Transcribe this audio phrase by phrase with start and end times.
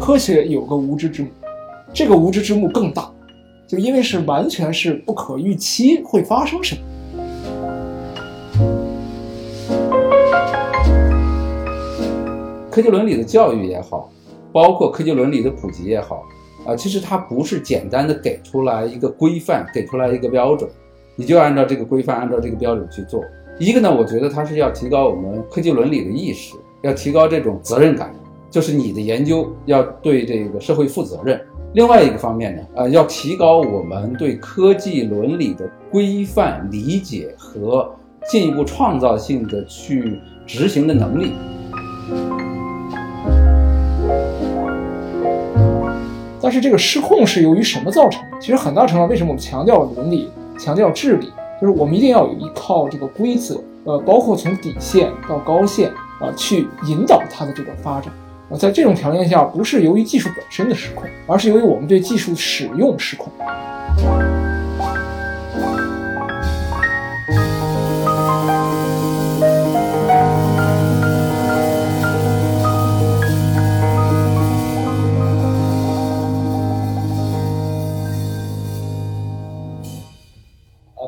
[0.00, 1.28] 科学有个无知之幕，
[1.92, 3.10] 这个无知之幕更大，
[3.66, 6.80] 就因为是完全是不可预期会发生什么。
[12.70, 14.10] 科技伦理的教育也好，
[14.52, 16.22] 包括科技伦理的普及也好，
[16.66, 20.70] 啊，其实它不是简单的给出来一个规范，给出来一个标准，
[21.16, 23.24] 你就按照这个规范，按照这个标准去做。
[23.58, 28.12] 一个呢，我觉得它是要提高我们科技伦理的意识，要提高这种责任感，
[28.50, 31.40] 就是你的研究要对这个社会负责任。
[31.72, 37.90] 另外一个方面呢，呃，要提高我们对科技伦理的规范理解和
[38.30, 41.32] 进一步创造性的去执行的能力。
[46.40, 48.38] 但是这个失控是由于什么造成的？
[48.40, 51.26] 其实很大程度上，为什么我们强调伦理、强调治理，
[51.60, 58.12] 就是我们一定要有一套这个规则，呃，包括从底线到高线啊，去引导它的这个发展。
[58.48, 63.32] 啊，在这种条件下，不是由于技术本身的失控，而是由于我们对技术使用失控。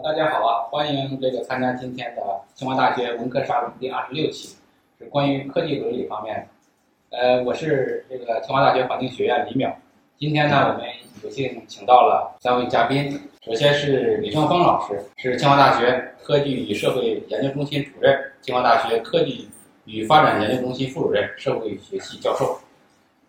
[0.00, 2.22] 大家好啊欢迎这个参加今天的
[2.55, 4.56] 清华大学文科沙龙第二十六期，
[4.99, 7.17] 是关于科技伦理方面的。
[7.17, 9.73] 呃，我是这个清华大学环境学院李淼。
[10.19, 10.89] 今天呢，我们
[11.23, 13.17] 有幸请到了三位嘉宾。
[13.47, 19.49] 首先是李胜峰老师，是清华大学科技与社会研究中心主任，清华大学科技
[19.85, 22.59] 与发展研究中心副主任，社会学系教授。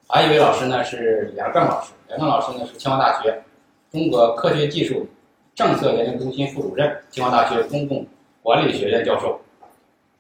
[0.08, 3.44] 还有一位老师呢是梁正老师，梁正老师呢是清华大学
[3.92, 5.06] 中国科学技术。
[5.54, 8.04] 政策研究中心副主任，清华大学公共
[8.42, 9.40] 管理学院教授。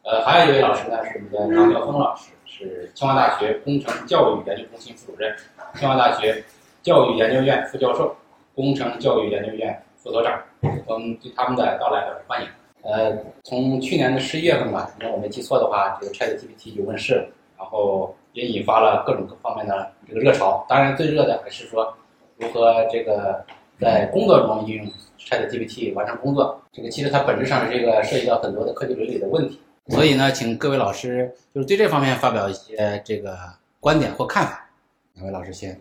[0.10, 5.32] 呃，还有一位老师呢，是我们的张晓峰老师，是清华大学工程教育研究中心副主任，
[5.76, 6.44] 清华大学
[6.82, 8.16] 教育研究院副教授，
[8.56, 10.42] 工程教育研究院副所长。
[10.88, 12.48] 我们对他们的到来表示欢迎。
[12.82, 17.28] 呃，从去年的十一月份吧，如果我没记错的话，这个 ChatGPT 就问世了，
[17.60, 20.66] 然后也引发了各种各方面的这个热潮。
[20.68, 21.96] 当然，最热的还是说
[22.38, 23.46] 如何这个
[23.80, 24.92] 在工作中应用。
[25.20, 33.38] ChatGPT 完成工作，这个其实它本质上是一个涉及到很多的科技伦理的问题，所以呢，请各位老师就是对这方面发表一些这个
[33.80, 34.70] 观点或看法。
[35.16, 35.80] 两位老师先，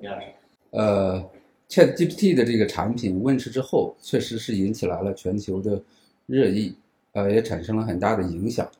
[0.00, 0.26] 李老师，
[0.70, 1.30] 呃
[1.68, 5.82] ，ChatGPT 的这个产品问世之后，确实是引起来了全球的
[6.26, 6.76] 热议，
[7.12, 8.70] 呃，也产生了很大的影响。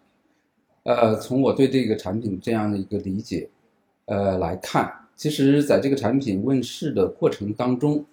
[0.85, 3.49] 呃，从我对这个产品这样的一个理解，
[4.05, 8.05] 呃来看，其实在这个产品问世的过程当中，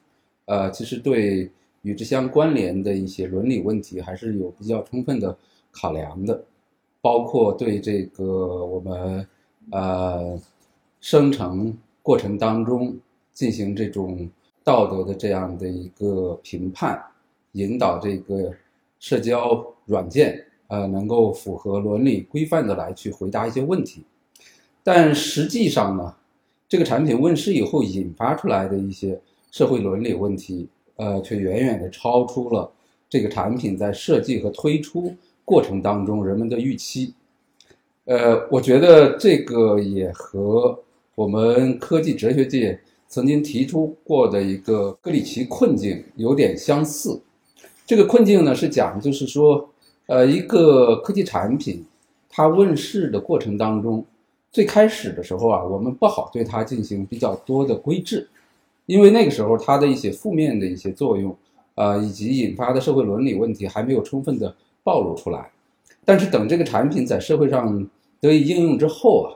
[0.46, 1.52] 呃，其实对。
[1.84, 5.36] 与之相关联的一些伦理问题还是有比较充分的
[5.80, 6.44] 考量的，
[7.02, 8.26] 包括对这个
[8.66, 9.28] 我们
[9.72, 10.38] 呃
[11.00, 12.98] 生成过程当中
[13.32, 14.30] 进行这种
[14.64, 17.02] 道德的这样的一个评判，
[17.54, 18.52] 引导这个
[19.00, 24.04] 社交软件呃能够符合伦理规范的来去回答一些问题，
[24.84, 26.14] 但实际上呢，
[26.68, 29.20] 这个产品问世以后引发出来的一些
[29.52, 30.68] 社会伦理问题。
[31.02, 32.70] 呃，却远远的超出了
[33.10, 35.16] 这个产品在设计和推出
[35.50, 37.16] 过程当中人们的预期。
[38.06, 40.80] 呃，我觉得这个也和
[41.16, 47.20] 我们科技哲学界曾经提出过的一个格里奇困境有点相似。
[47.88, 49.68] 这个困境呢，是讲就是说，
[50.06, 51.84] 呃，一个科技产品
[52.30, 54.06] 它问世的过程当中，
[54.52, 58.30] 最开始的时候啊，我们不好对它进行比较多的规制。
[58.86, 61.36] 因为那个时候，它的一些负面的一些作用，
[61.76, 64.56] 啊，以及引发的社会伦理问题还没有充分的
[64.90, 65.52] 暴露出来。
[66.04, 67.88] 但是等这个产品在社会上
[68.20, 69.28] 得以应用之后啊，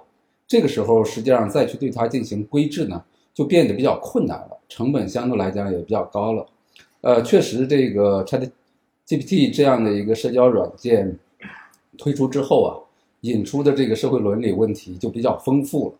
[0.47, 3.03] 这个时候实际上再去对它进行规制呢，
[3.33, 6.45] 就变得比较困难了，成本相对来讲也比较高了。
[7.01, 11.19] 呃，确实，这个 ChatGPT 这样的一个社交软件
[11.97, 12.71] 推出之后啊，
[13.21, 15.95] 引出的这个社会伦理问题就比较丰富了，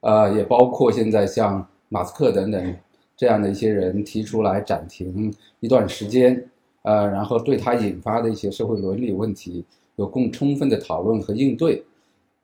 [0.00, 1.66] 呃，也包括现在像。
[1.90, 2.76] 马斯克等等
[3.16, 6.46] 这样的一些人提出来暂停一段时间，
[6.88, 9.62] 呃，然后对它引发的一些社会伦理问题
[9.96, 11.84] 有更充分的讨论和应对。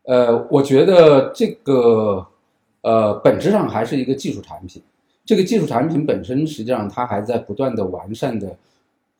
[0.02, 2.26] 呃，我觉得这个
[2.82, 4.82] 呃本质上还是一个技术产品，
[5.25, 8.55] 这个技术产品本身实际上它还在不断的完善的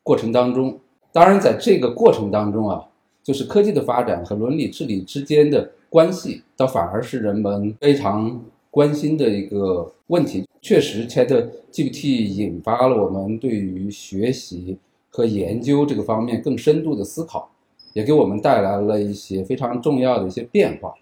[0.03, 0.79] 过程当中。
[1.11, 2.85] 当然，在这个过程当中啊，
[3.23, 8.39] 就是科技的发展和伦理治理之间的关系，倒反而是人们非常。
[8.75, 14.77] 关心的一个问题，确实，ChatGPT 引发了我们对于学习
[15.15, 17.49] 和研究这个方面更深度的思考，
[17.93, 20.93] 也给我们带来了一些非常重要的一些变化。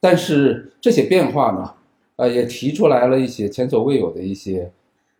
[0.00, 1.74] 但是这些变化呢，
[2.16, 4.72] 呃，也提出来了一些前所未有的一些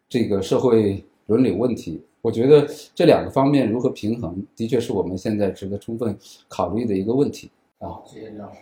[0.08, 2.00] 这个社会伦理问题。
[2.22, 6.16] 我觉得这两个方面如何平衡，的确是我们现在值得充分
[6.48, 7.50] 考虑的一个问题。
[7.80, 8.60] 啊，谢谢李老师。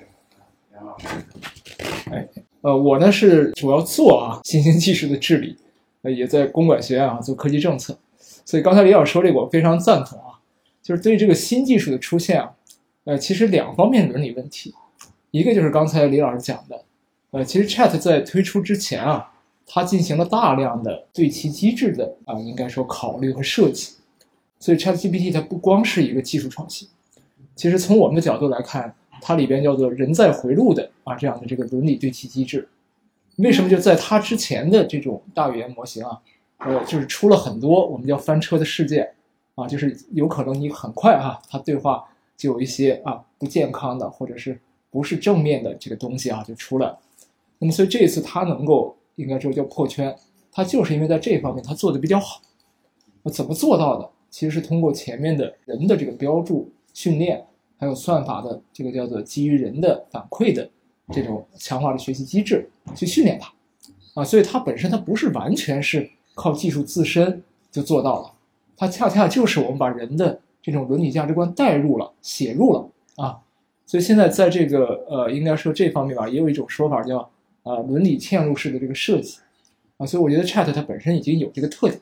[0.72, 1.06] 梁老师，
[2.10, 2.28] 哎，
[2.60, 5.56] 呃，我呢是主要做啊新兴技术的治理，
[6.02, 7.96] 呃，也在公管学院啊做科技政策，
[8.46, 10.40] 所以刚才李老师说这个我非常赞同啊，
[10.82, 12.54] 就是对这个新技术的出现啊，
[13.04, 14.74] 呃，其实两方面伦理问题，
[15.30, 16.84] 一个就是刚才李老师讲的，
[17.32, 19.34] 呃，其实 Chat 在推出之前啊，
[19.66, 23.92] 它进行了大量的对其机制的啊，应该说考虑和设计，
[24.58, 26.88] 所以 Chat GPT 它不光是一个技术创新，
[27.54, 28.94] 其实从我们的角度来看。
[29.22, 32.68] 它里边叫做人在回路的啊这样的这个伦理对齐机制，
[33.38, 36.20] 为什么就在它之前的这种大语言模型啊，
[36.58, 39.08] 呃，就是出了很多我们叫翻车的事件
[39.54, 42.04] 啊，就是有可能你很快哈，它对话
[42.36, 44.58] 就有一些啊不健康的或者是
[44.90, 46.96] 不是正面的这个东西啊就出来，
[47.58, 50.16] 那么所以这一次它能够应该说叫破圈，
[50.50, 52.40] 它就是因为在这方面它做的比较好，
[53.22, 54.10] 那怎么做到的？
[54.30, 57.44] 其实是通过前面的人的这个标注训练。
[57.78, 60.66] 还有算法的这个叫做基于人的反馈的
[61.12, 63.52] 这种强化的学习机制去训练它，
[64.14, 67.42] 啊，所以它本身它不是完全是靠技术自身
[67.72, 68.32] 就做到了，
[68.76, 73.40] 它恰恰就是我们把人的这种伦理价值观带入了、写入了啊，
[73.84, 77.18] 所以现在在这个呃，应该说这方面吧，也有一种说法叫
[77.64, 79.38] 啊伦理嵌入式的这个设计，
[79.96, 82.00] 啊，所以我觉得 Chat 它本身已经有这个特点，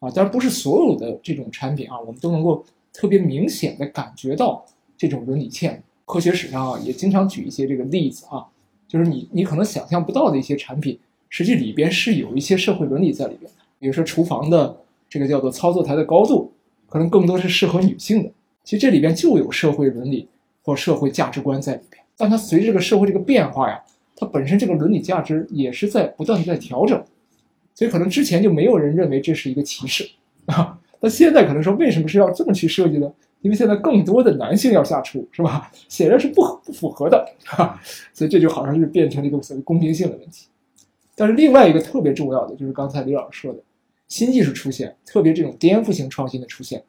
[0.00, 4.64] 啊，当然不是所有的这种产品啊，我们都能够特别明显的感觉到。
[4.94, 8.46] 这种伦理嵌科学史上啊，也经常举一些这个例子啊，
[8.86, 10.96] 就是你你可能想象不到的一些产品，
[11.32, 13.58] 实际里边是有一些社会伦理在里边的。
[13.78, 14.76] 比如说厨房的
[15.08, 16.52] 这个叫做操作台的高度，
[16.90, 18.30] 可能更多是适合女性的。
[18.62, 20.28] 其实这里边就有社会伦理
[20.62, 22.04] 或社会价值观在里边。
[22.18, 23.80] 但它随着这个社会这个变化呀，
[24.14, 27.02] 它本身这个伦理价值也是在不断的在调整。
[27.74, 30.06] 所以可能之前就没有人认为这是一个歧视
[30.44, 33.10] 啊，那现在可能说为什么是要这么去设计呢？
[33.40, 35.72] 因为现在更多的男性要下厨，是吧？
[35.88, 37.80] 显然是不不符合的，哈，
[38.12, 40.46] 所以这就好像是变成了一个所谓公平性的问题。
[41.14, 43.60] 但是另外一个特别重要的就是刚才李老师说的，
[44.08, 46.82] 新技术出现，特别这种颠覆性创新的出现。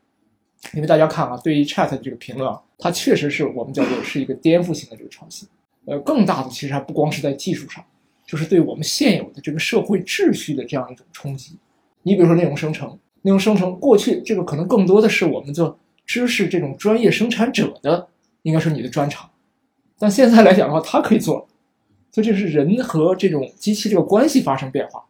[0.74, 5.48] 因为大家看啊，对于 Chat 的这个评论啊，它确实是我们叫做是一个颠覆性的这个创新。
[5.86, 7.84] 呃，更大的其实还不光是在技术上，
[8.25, 11.58] 就是对我们现有的这个社会秩序的这样一种冲击。
[12.04, 15.78] 你比如说内容生成，内容生成过去这个可能更多的是我们做。
[16.06, 18.06] 知识这种专业生产者的，
[18.42, 19.30] 应该说你的专长，
[19.98, 21.46] 但现在来讲的话，它可以做了，
[22.13, 25.04] 所以这是人和这种机器这个关系发生变化，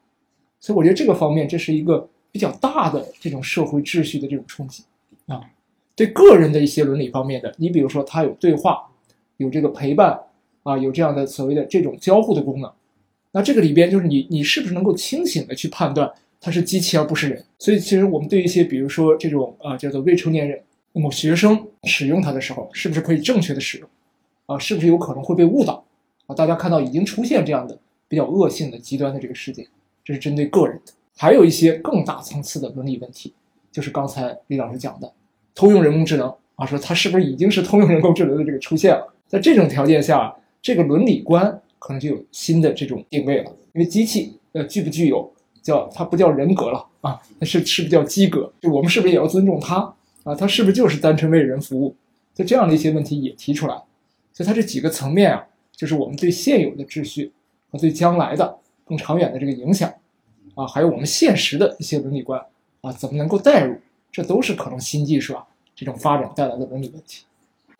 [0.59, 4.83] 所以我觉得这个方面这是一个比较大的这种社会秩序的这种冲击
[5.27, 5.41] 啊，
[5.95, 8.89] 对个人的一些伦理方面的，你比如说它有对话，
[9.37, 10.17] 有这个陪伴
[10.63, 12.71] 啊，有这样的所谓的这种交互的功能，
[13.33, 16.09] 那这个里边就是你你是不是能够清醒的去判断
[16.39, 17.45] 它是机器而不是人？
[17.59, 20.61] 所以其实我们对一些比如说这种啊叫做未成年人。
[20.95, 23.89] 那么学生使用它的时候，是不是可以正确的使用？
[24.45, 25.83] 啊，是不是有可能会被误导？
[26.33, 27.77] 大家看到已经出现这样的
[28.07, 29.67] 比较恶性的极端的这个事件，
[30.03, 30.93] 这是针对个人的。
[31.15, 33.33] 还有一些更大层次的伦理问题，
[33.71, 35.11] 就是刚才李老师讲的
[35.53, 39.13] 通用人工智能啊，说它是不是已经是通用人工智能的这个出现了？
[39.27, 43.51] 在这种条件下，这个伦理观可能就有新的这种定位了。
[43.73, 45.31] 因为机器呃具不具有
[45.61, 48.51] 叫它不叫人格了啊，那是是不是叫机格？
[48.61, 49.93] 就我们是不是也要尊重它？
[50.23, 51.95] 啊，它是不是就是单纯为人服务？
[52.33, 53.75] 就这样的一些问题也提出来，
[54.33, 57.31] 所以它这几个层面啊，就是我们对现有的秩序
[57.69, 59.93] 和对将来的更长远的这个影响，
[60.55, 62.39] 啊，还有我们现实的一些伦理观
[62.81, 63.75] 啊，怎么能够带入？
[64.11, 67.23] 这都是可能新技术啊这种发展带来的伦理问题。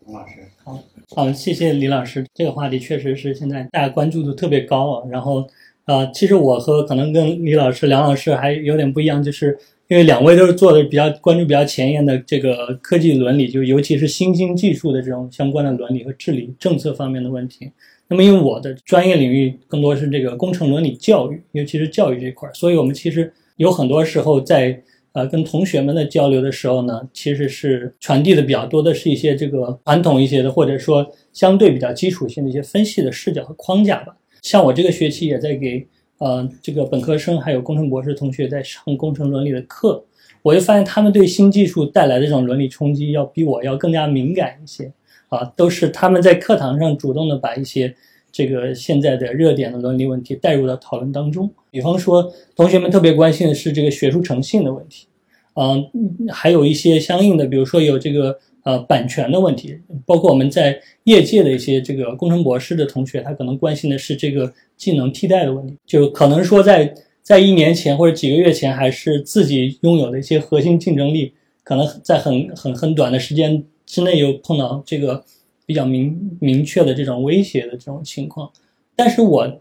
[0.06, 0.80] 李老师，好，
[1.16, 5.08] 好，谢谢李老师，这个话题确实是现在大家关注度特别高啊。
[5.10, 5.48] 然后，
[5.86, 9.60] 呃，其实我和可能跟李老师、梁老师还有点不一样，就是。
[9.90, 17.70] 因为两位都是做的比较关注比较前沿的这个科技伦理，就尤其是新兴技术的这种相关的伦理和治理政策方面的问题。
[18.08, 34.16] 那么，因为我的专业领域更多是这个工程伦理教育，尤其是教育这块儿，所以我们其实有很多时候在呃跟同学们的交流的时候呢，其实是传递的比较多的是一些这个传统一些的，或者说相对比较基础性的一些分析的视角和框架吧。
[34.42, 35.86] 像我这个学期也在给。
[36.24, 40.02] 呃，这个本科生还有工程博士同学在上工程伦理的课，
[40.42, 44.90] 我就发现他们对新技术带来的这种伦理冲击要比我要更加敏感一些。
[45.28, 47.94] 啊，都是他们在课堂上主动的把一些
[48.32, 51.50] 这个现在的热点的伦理问题带入到讨论当中。
[51.72, 55.08] 比方说，同学们特别关心的是这个学术诚信的问题，
[55.56, 55.84] 嗯，
[56.30, 75.24] 还有一些相应的，比如说有这个呃版权的问题，包括我们在业界的一些这个工程博士的同学，他可能关心的是这个技能替代的问题，就可能说在在一年前或者几个月前，还是自己拥有的一些核心竞争力，可能在很很很短的时间之内又碰到这个
[75.66, 78.52] 比较明明确的这种威胁的这种情况，
[78.96, 79.60] 但是我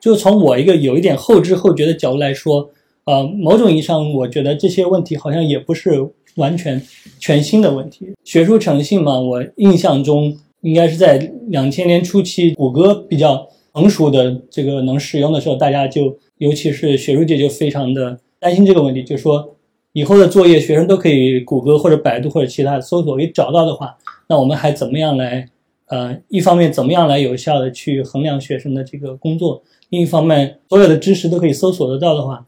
[0.00, 2.70] 就从我一个有一点后知后觉的角度来说。
[3.06, 5.92] 呃，某种意义上，我觉得这些问题好像也不是
[6.36, 6.80] 完全
[7.18, 8.14] 全新的问题。
[8.24, 19.54] 学术诚信嘛，我印象中应该是在两千年初期，谷歌比较成熟的这个能使用的时候，大家就尤其是学术界就非常的担心这个问题，就说
[19.92, 23.96] 以后的作业学生都可以谷歌或者百度或者其他搜索给找到的话，
[24.28, 25.48] 那我们还怎么样来
[25.86, 32.44] 呃，一方面怎么样来有效的去衡量学生的这个工作，另一方面所有的知识都可以搜索得到的话。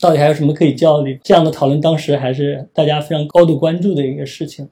[0.00, 1.16] 到底还有什么可以交流？
[1.22, 4.68] 这样的讨论当时还是大家非常高度关注的一个事情，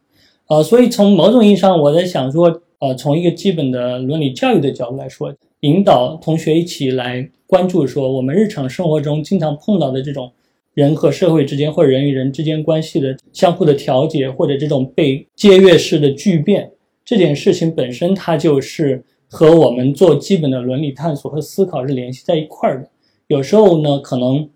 [0.48, 10.32] 呃，所以从某种意义上，我在想说，呃，从一个基本的伦理教育的角度来说，引导同学一起来关注说，我们日常生活中经常碰到的这种
[10.74, 16.72] 人和社会之间或者人与人之间关系的相互的调节，或者这种被借阅式的巨变，
[17.04, 22.88] 这件事情本身它就是和我们做基本的伦理探索和思考是联系在一块儿的。
[23.28, 24.48] 有时候呢，可能。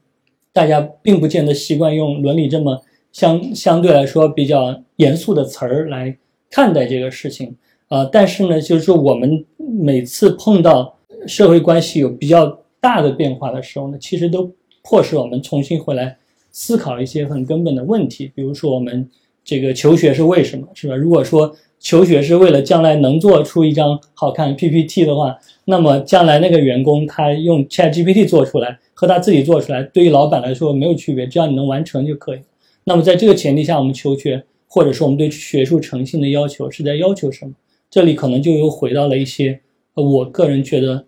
[0.54, 2.80] 大家并不见得习惯用伦理这么
[3.12, 6.16] 相相对来说比较严肃的词儿来
[6.49, 7.56] 看待这个事情，
[7.88, 10.96] 呃，但是呢，就是说我们每次碰到
[11.26, 14.49] 社会关系有比较大的变化的时候呢，其实都
[14.82, 16.16] 迫使我们重新回来
[16.52, 19.11] 思考一些很根本的问题，比如说我们
[19.44, 20.94] 这个求学是为什么，是吧？
[20.94, 28.78] 如果说求学是为了将来能做出一张好看 PPT 的话，那么将来那个员工他用 ChatGPT 做出来。
[28.94, 32.40] 和他自己做出来，对于老板来说没有区别，只要你能完成就可以。
[32.84, 37.52] 那么在这个前提下，我们求学或者说我们对学术诚信的要求是在要求什么？
[37.90, 39.60] 这里可能就又回到了一些，
[39.94, 41.06] 我个人觉得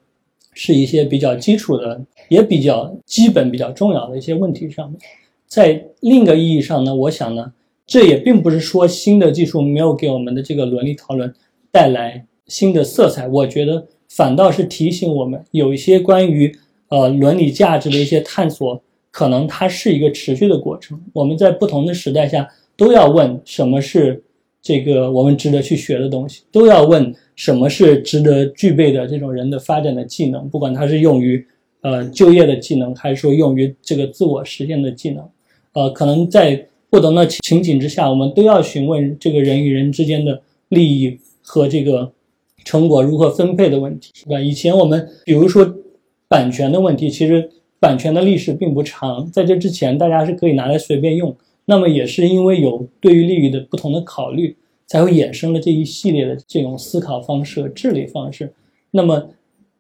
[0.53, 4.99] 是一些比较基础的，也比较基本、比较重要的一些问题上面。
[5.47, 7.53] 在另一个意义上呢，我想呢，
[7.87, 11.33] 这也并不是说新的技术没有给我们的这个伦理讨论
[11.71, 16.57] 带来新的色彩，我觉得反倒是提醒我们有一些关于。
[16.89, 21.01] 呃，伦理价值的一些探索，可能它是一个持续的过程。
[21.13, 24.23] 我们在不同的时代下，都要问什么是
[24.63, 31.45] 这个我们值得去学的东西，都要问什么是值得具备的这种人的发展的技能，不管它是用于
[31.81, 35.29] 呃就业的技能，还是说用于这个自我实现的技能。
[35.73, 42.13] 呃，可能在不同的情景之下，我们都要询问这个人与人之间的利益和这个
[42.65, 44.41] 成果如何分配的问题，是吧？
[44.41, 45.69] 以前我们比如说。
[46.29, 51.37] 版权的问题，其实版权的历史并不长，在这之前，大家是可以拿来随便用。
[51.67, 54.57] 那么也是因为有对于利益的不同的考虑，
[54.87, 58.53] 才会衍生了这一系列的这种思考方式和治理方式。
[58.93, 59.29] 那么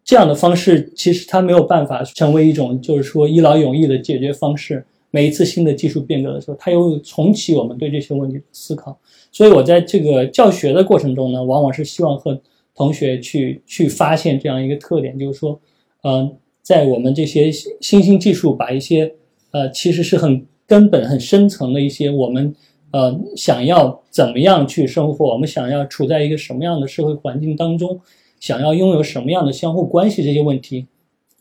[0.04, 4.84] 这样的方式，其实它没有办法成为一种就是说一劳永逸的解决方式。
[5.10, 8.98] 每一次新的技术变革的时候，它又重启我们对这些问题的思考。
[9.32, 12.40] 所以我在这个教学的过程中呢，往往是希望和
[12.74, 15.58] 同学去去发现这样一个特点，就是说。
[16.02, 19.14] 嗯，在我们这些新兴技术把一些
[19.50, 22.54] 呃，其实是很根本、很深层的一些我们
[22.90, 28.00] 呃想要怎么样去生活，我们想要处在一个什么样的社会环境当中，
[28.40, 30.86] 想要拥有什么样的相互关系这些问题，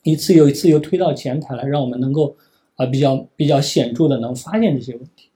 [0.04, 2.36] 一次又一次又推到前台来，让我们能够
[2.76, 5.30] 啊比较比较显著的能发现这些问题。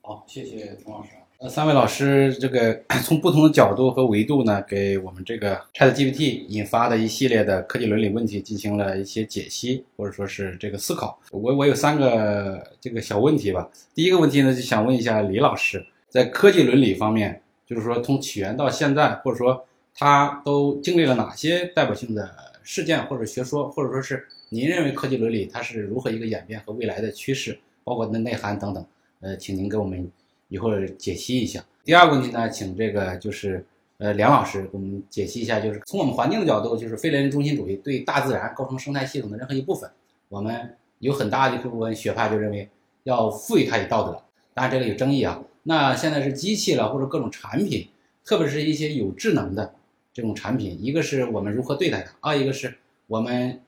[0.00, 1.21] 好，谢谢童老师。
[1.42, 11.18] 呃，三位老师，这个 从不同的角度和维度呢，给我们这个 ChatGPT 引发的一系列的科技伦理问题进行了一些解析，或者说是这个思考。
[11.32, 13.68] 我我有三个这个小问题吧。
[13.92, 22.30] 第一个问题呢，就想问一下李老师，在科技伦理方面，就是说从起源到现在，或者说它都经历了哪些代表性的
[22.62, 28.86] 事件或者学说，或者说是您认为科技伦理它是如何一个演变和未来的趋势，包括它的内涵等等。
[29.22, 30.08] 呃，请您给我们。
[30.52, 31.64] 一会儿解析一下。
[31.82, 33.64] 第二个问题呢，请这个就是
[33.96, 39.90] 呃梁老师给我们解析一下，就是从我们环境的角度，就是非人中心主义对大自然构成生态系统的任何一部分，
[40.28, 42.68] 我们有很大的一部分学派就认为
[43.04, 45.42] 要赋予它以道德，当然这个有争议啊。
[45.62, 47.88] 那现在是机器了或者各种产品，
[48.22, 49.74] 特别是一些有智能的
[50.12, 53.58] 这种产品，一个是我们如何对待它，二一个是我们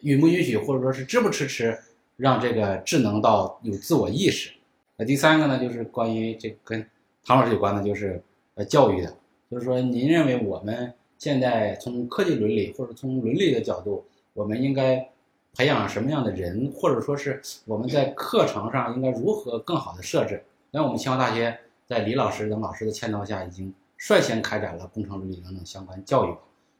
[0.00, 1.78] 允不允许或者说是支不支持
[2.16, 4.50] 让这个智能到有自我意识。
[4.96, 6.84] 那第三个呢，就是关于这跟
[7.24, 8.22] 唐老师有关的，就是
[8.54, 9.16] 呃教育的，
[9.50, 15.08] 就是说您认为我们现在从科技伦理或者从伦理的角度，我们应该
[15.54, 20.42] 培养什么样的人，或者说是我们在课程上应该如何更好的设置？
[20.70, 26.34] 那我们清华大学在李老师等老师的牵头下，已经率先开展了工程伦理等等相关教育。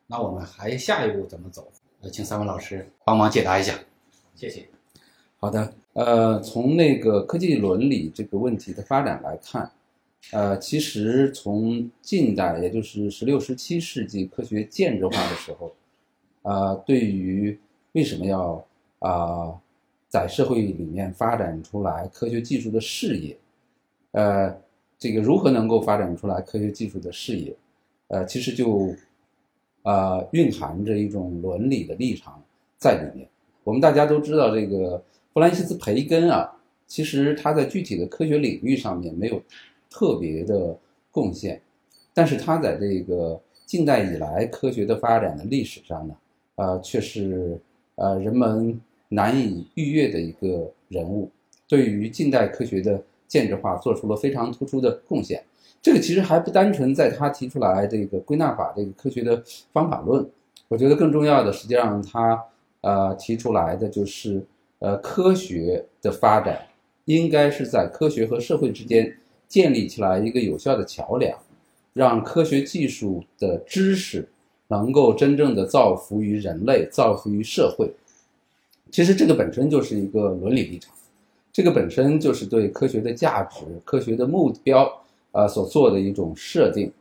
[0.06, 1.66] 那我们还下一步怎么走？
[2.02, 3.72] 呃，请三位老师帮忙解答一下，
[4.34, 4.68] 谢谢。
[5.38, 9.70] 好的，呃，从那个科技伦理这个问题的发展来看，
[10.30, 15.74] 呃，其实从近代，也就是十六、十七世纪科学建制化的时候，
[16.42, 17.58] 啊，对于
[17.92, 18.62] 为什么要
[18.98, 19.58] 啊
[20.06, 23.34] 在社会里面发展出来科学技术的事业，
[24.10, 24.54] 呃，
[24.98, 27.56] 这个如何能够发展出来科学技术的事业，
[28.08, 28.94] 呃，其实就
[29.82, 32.38] 啊蕴含着一种伦理的立场
[32.76, 33.26] 在里面。
[33.64, 35.02] 我们大家都知道这个。
[35.36, 36.50] 弗兰西斯·培根啊，
[36.86, 39.38] 其实他在具体的科学领域上面没有
[39.90, 40.74] 特别的
[41.10, 41.60] 贡献，
[42.14, 46.16] 但是他在这个近代以来科学的发展的历史上呢，
[46.54, 47.60] 呃，却是
[47.96, 51.30] 呃人们难以逾越的一个人物，
[51.68, 55.44] 对于近代科学的建制化做出了非常突出的贡献。
[55.82, 60.26] 这个其实还不单纯在他提出来这个归纳法这个科学的方法论，
[60.68, 62.42] 我觉得更重要的，实际上他
[62.80, 64.42] 呃提出来的就是。
[64.78, 66.66] 呃，科学的发展
[67.06, 69.16] 应该是在科学和社会之间
[69.48, 71.38] 建立起来一个有效的桥梁，
[71.94, 74.28] 让科学技术的知识
[74.68, 77.90] 能够真正的造福于人类，造福于社会。
[78.90, 80.94] 其实这个本身就是一个伦理立场，
[81.52, 84.92] 这个本身就是对科学的价值、科学的目标
[85.32, 86.92] 啊所做的一种设定。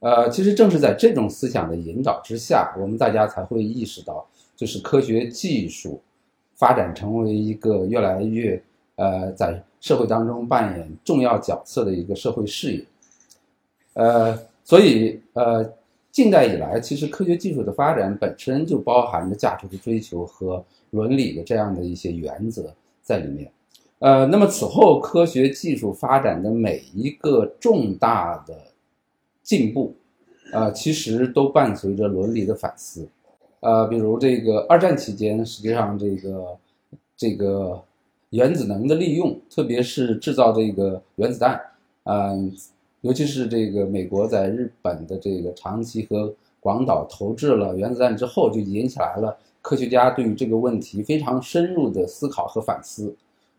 [0.00, 6.00] 呃，其实正是在这种思想的引导之下，我们大家才会意识到，就是科学技术。
[6.60, 8.62] 发展成为一个越来越
[8.96, 12.84] 呃在社会当中扮演重要角色的一个社会事业，
[13.94, 15.72] 呃，所以呃，
[16.12, 23.50] 近代以来，其实科学技术的发展本身就包含着价值的追求和伦理的这样的一些原则在里面，
[24.00, 28.54] 呃，那么此后科学技术发展的每一个重大的
[29.42, 29.94] 进步，
[30.52, 33.08] 呃，其实都伴随着伦理的反思。
[33.60, 36.56] 呃，比如这个二战期间，实际上这个
[37.16, 37.82] 这个
[38.30, 41.60] 原子能的利用，特别是制造这个原子弹，
[42.04, 42.50] 嗯，
[43.02, 53.14] 尤其是这个美国在日本的这个长崎和广岛投掷了原子弹之后，就引起来了科学家对于这个问题非常深入的思考和反思。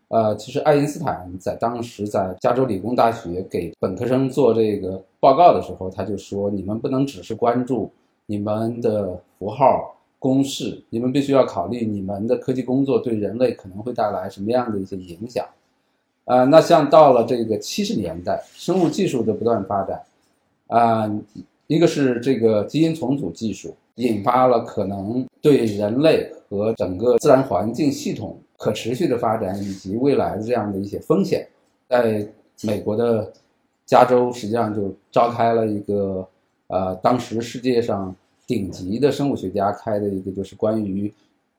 [0.08, 7.90] 呃，其实爱因斯坦在当时在加州理工大学给本科生做这个报告的时候，他就说：“你们不能只是关注。”
[8.26, 15.44] 你们的符号公式，你们必须要考虑你们的科技工作对人类可能会带来什么样的一些影响。
[16.24, 20.00] 啊，那像到了这个七十年代，生物技术的不断发展，
[20.68, 21.20] 啊，
[21.66, 31.44] 一个是这个基因重组技术引发了可能对人类和整个自然环境系统可持续的发展以及未来的这样的一些风险，
[31.88, 32.24] 在
[32.62, 33.32] 美国的
[33.84, 36.24] 加州实际上就召开了一个，
[36.72, 38.16] 呃，当时世界上。
[38.44, 41.10] 顶级的生物学家开的一个就是关于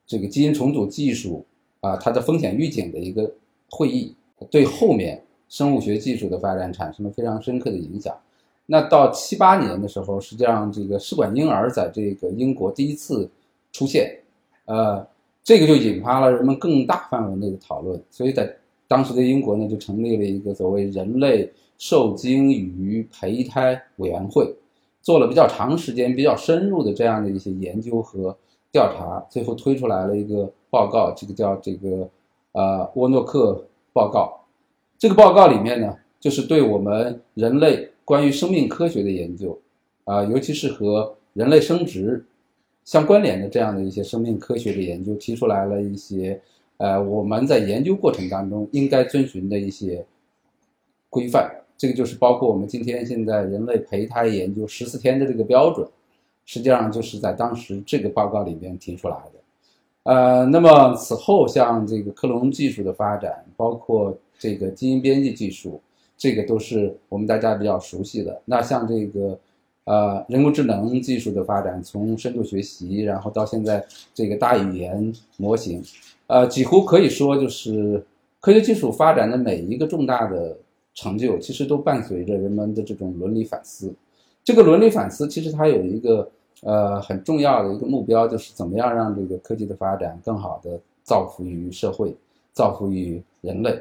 [0.06, 1.44] 这个基因重组技术
[1.80, 3.28] 啊，它的风险预警的一个
[3.70, 4.14] 会议，
[4.50, 8.14] 对后面生物学技术的发展产生了非常深刻的影响。
[8.66, 13.28] 那到七八年的时候，实际上这个试管婴儿在这个英国第一次
[13.72, 14.16] 出现，
[14.66, 15.04] 呃，
[15.42, 18.00] 这个就引发了人们更大范围内的讨论。
[18.10, 18.54] 所以在
[18.86, 24.54] 当时的英国呢，就成立了一个所谓人类受精与胚胎委员会。
[25.04, 28.34] 做了比较长时间、比较深入的这样的一些研究和
[28.72, 32.08] 调查，最后推出来了一个报告，这个叫这个
[32.52, 34.40] 呃沃诺克报告。
[34.98, 39.60] 这个报告里面呢，就是对我们人类关于生命科学的研究，
[40.04, 42.24] 啊，尤其是和人类生殖
[42.84, 46.40] 相关联的这样的一些生命科学的研究，提出来了一些
[46.78, 50.02] 呃我们在研究过程当中应该遵循的一些
[51.10, 51.63] 规范。
[51.76, 55.86] 这个就是包括我们今天现在人类胚胎研究十四天的这个标准，
[56.46, 59.32] 实际上就是在当时这个报告里边提出来的。
[60.04, 65.80] 呃，那么此后像这个克隆技术的发展，包括这个基因编辑技术，
[66.16, 68.40] 这个都是我们大家比较熟悉的。
[68.44, 69.38] 那像这个
[69.84, 73.84] 呃人工智能技术的发展，从深度学习，然后到现在
[74.14, 75.82] 这个大语言模型，
[76.28, 78.04] 呃，几乎可以说就是
[78.40, 80.56] 科学技术发展的每一个重大的。
[80.94, 83.92] 成就其实都伴随着人们的这种伦理反思。
[84.42, 86.30] 这个伦理反思其实它有一个
[86.62, 92.14] 呃很重要的一个目标，就是怎么样让这个科技的发展更好的造福于社会，
[92.52, 93.78] 造福于人类。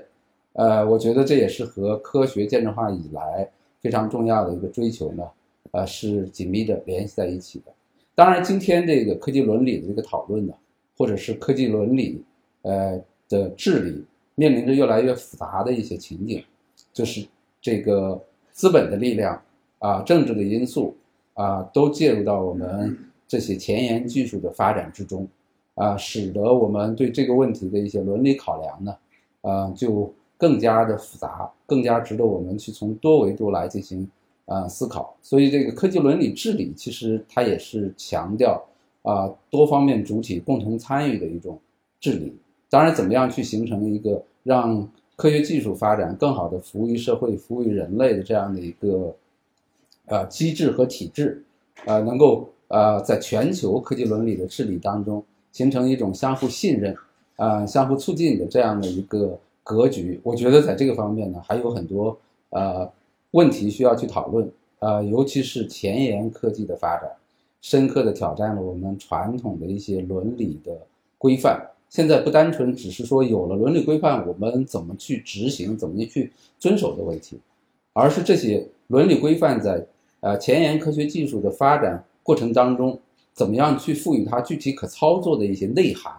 [0.54, 3.50] 呃，我觉得这也是和科学建制化以来
[3.82, 5.24] 非常重要的一个追求呢，
[5.72, 7.72] 呃，是紧密的联系在一起的。
[8.16, 10.54] 当然，今天这个科技伦理的这个讨论呢，
[10.96, 12.24] 或者是科技伦理
[12.62, 16.44] 呃的治理，面临着越来越复杂的一些情景。
[16.94, 17.26] 就是
[17.60, 19.42] 这个资本的力量
[19.80, 20.96] 啊、政治的因素
[21.34, 25.28] 啊，都介入到我们这些前沿技术的发展之中，
[25.76, 28.96] 啊，使得我们对这个问题的一些伦理考量呢，
[29.42, 34.08] 啊，就更加的复杂，更加值得我们去从多维度来进行
[34.46, 35.16] 啊思考。
[35.22, 38.64] 所以，这个科技伦理治理其实它也是强调
[39.02, 41.60] 啊多方面主体共同参与的一种
[42.00, 42.34] 治理。
[42.70, 49.16] 当然，怎么样去形成一个让科学技术发展更好的服务于社会、服务于人类的这样的一个
[50.08, 51.44] 呃机制和体制，
[51.86, 56.96] 呃，能够呃在全球科技伦理的治理当中形成一种相互信任、
[57.36, 60.20] 啊相互促进的这样的一个格局。
[60.24, 62.18] 我觉得在这个方面呢，还有很多
[62.50, 62.92] 呃
[63.32, 67.10] 问题需要去讨论，呃，尤其是前沿科技的发展，
[67.62, 70.76] 深刻的挑战了我们传统的一些伦理的
[71.18, 71.70] 规范。
[71.94, 77.38] 现在不单纯只是说有了伦理规范，我们怎么去执行、怎么去遵守的问题，
[77.94, 79.86] 而是这些伦理规范在
[80.22, 83.00] 呃前沿科学技术的发展过程当中，
[83.32, 86.12] 怎么样去赋予它具体可操作的一些内涵，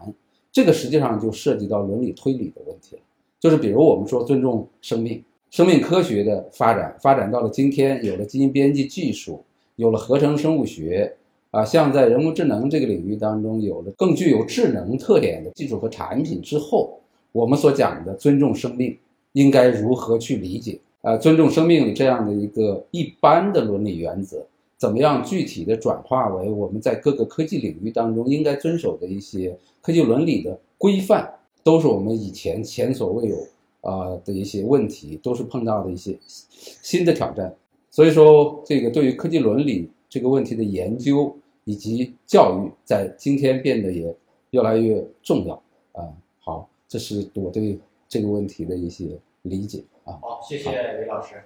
[0.52, 3.02] 这个实际上就涉及到伦理推理的问题了。
[3.40, 11.16] 就是比如我们说尊重生命，生命科学的发展发展到了今天，有了基因编辑技术，有了合成生物学。
[11.54, 16.98] 啊，像在人工智能这个领域当中，有了更具有智能特点的技术和产品之后，
[17.30, 18.98] 我们所讲的尊重生命，
[19.34, 20.80] 应该如何去理解？
[21.02, 24.44] 啊，尊重生命这样的一个一般的伦理原则，
[24.76, 33.36] 怎么样具体的转化为我们在各个科技领域当中应该遵守的一些科技伦理的规范，都是我们以前前所未有
[33.82, 37.54] 啊的一些问题，都是碰到的一些新的挑战。
[37.92, 41.32] 所以说，这个对于科技伦理这个问题的研究。
[41.64, 44.14] 以及教育在今天变得也
[44.50, 45.54] 越来越重要
[45.92, 46.04] 啊！
[46.40, 50.12] 好，这是我对这个问题的一些理解啊。
[50.20, 51.42] 好，谢谢李老师。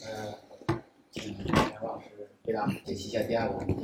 [0.00, 0.76] 呃，
[1.12, 2.06] 请梁老师
[2.44, 3.74] 回答解析一下第二个问题。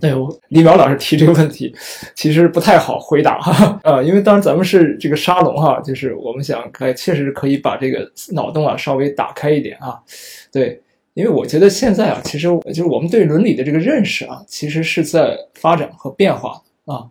[0.00, 1.74] 对我李淼老师提这个问题，
[2.14, 3.78] 其实不太好回答哈。
[3.84, 10.02] 呃，因为当然咱们是这个沙龙哈，就是我们想，哎，确实可以把这个脑洞啊稍微打开一点啊。
[10.50, 10.80] 对。
[11.16, 17.08] 因为我觉得现在啊，其实就是我们对伦理的这个认识啊，其实是在发展和变化啊。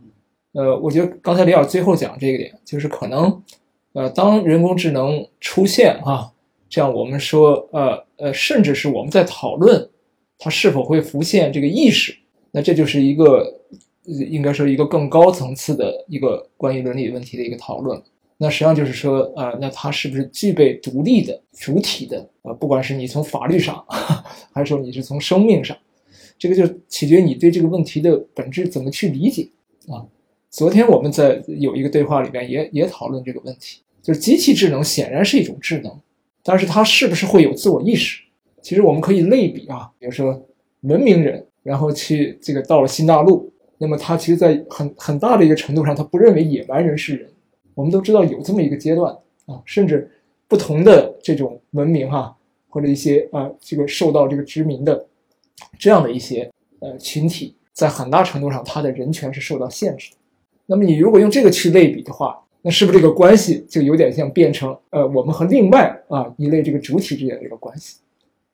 [0.52, 3.42] 呃，我觉得刚才李老师最后讲这个点，就是可能，
[3.94, 6.32] 呃，当人工智能出现啊，
[6.70, 9.90] 这样我们说，呃呃，甚至是我们在讨论
[10.38, 12.16] 它是否会浮现这个意识，
[12.52, 13.60] 那这就是一个
[14.04, 18.00] 应该说一个更高层次的一个关于伦理问题的一个讨论。
[18.38, 22.30] 那实际上就是说，呃，那它是不是具备独立的主体的？
[22.42, 23.84] 呃，不管是你从法律上，
[24.54, 25.76] 还是说你是从生命上，
[26.38, 29.48] 这个就取决于你对这个问题的本质怎么去理解
[29.88, 30.06] 啊。
[30.50, 36.00] 昨天我们在有一个对话里边也也讨论这个问题，就是机器智能显然是一种智能，
[36.44, 38.22] 但是它是不是会有自我意识？
[38.62, 40.46] 其实我们可以类比啊，比如说
[40.82, 47.30] 文明人，然后去这个到了新大陆，那么他其实，在很很大的一个程度上，他不认为野蛮人是人。
[47.76, 50.10] 我们都知道有这么一个阶段啊，甚至
[50.48, 52.36] 不同的这种文明哈，
[52.70, 55.06] 或者一些啊这个受到这个殖民的
[55.78, 60.18] 这样的一些呃群体，在很大程度上他的人权是受到限制的。
[60.66, 67.98] 那么你如果用这个去类比的话，那是不是这个关系就有点像变成呃我们和另外啊一类这个主体之间的一个关系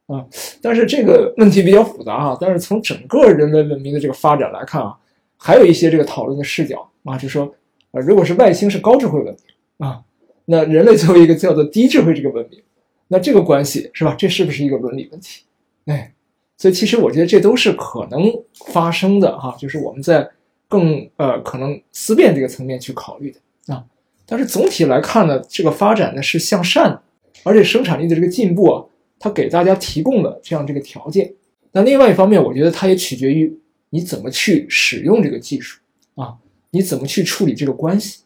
[0.07, 0.25] 啊？
[0.62, 2.38] 但是这个问题比较复杂啊。
[2.41, 4.97] 但是从整个人类文明的这个发展来看啊，
[5.38, 7.53] 还有一些这个讨论的视角啊，就说。
[7.91, 10.04] 啊，如果是外星是高智慧文明啊，
[10.45, 12.62] 那人类作为一个叫做低智慧这个文明，
[13.08, 14.15] 那这个关系是吧？
[14.17, 15.43] 这是不是一个伦理问题？
[15.86, 16.13] 哎，
[16.58, 18.32] 所以其实我觉得这都是可能
[18.67, 20.30] 发生的哈，就是我们在
[20.67, 23.84] 更呃可能思辨这个层面去考虑的啊。
[24.25, 27.04] 但是总体来看呢，这个发展呢是向善的，
[27.43, 28.86] 而且生产力的这个进步啊，
[29.19, 31.34] 它给大家提供了这样这个条件。
[31.73, 33.54] 那另外一方面，我觉得它也取决于
[33.89, 35.80] 你怎么去使用这个技术
[36.15, 36.36] 啊。
[36.71, 38.23] 你怎么去处理这个关系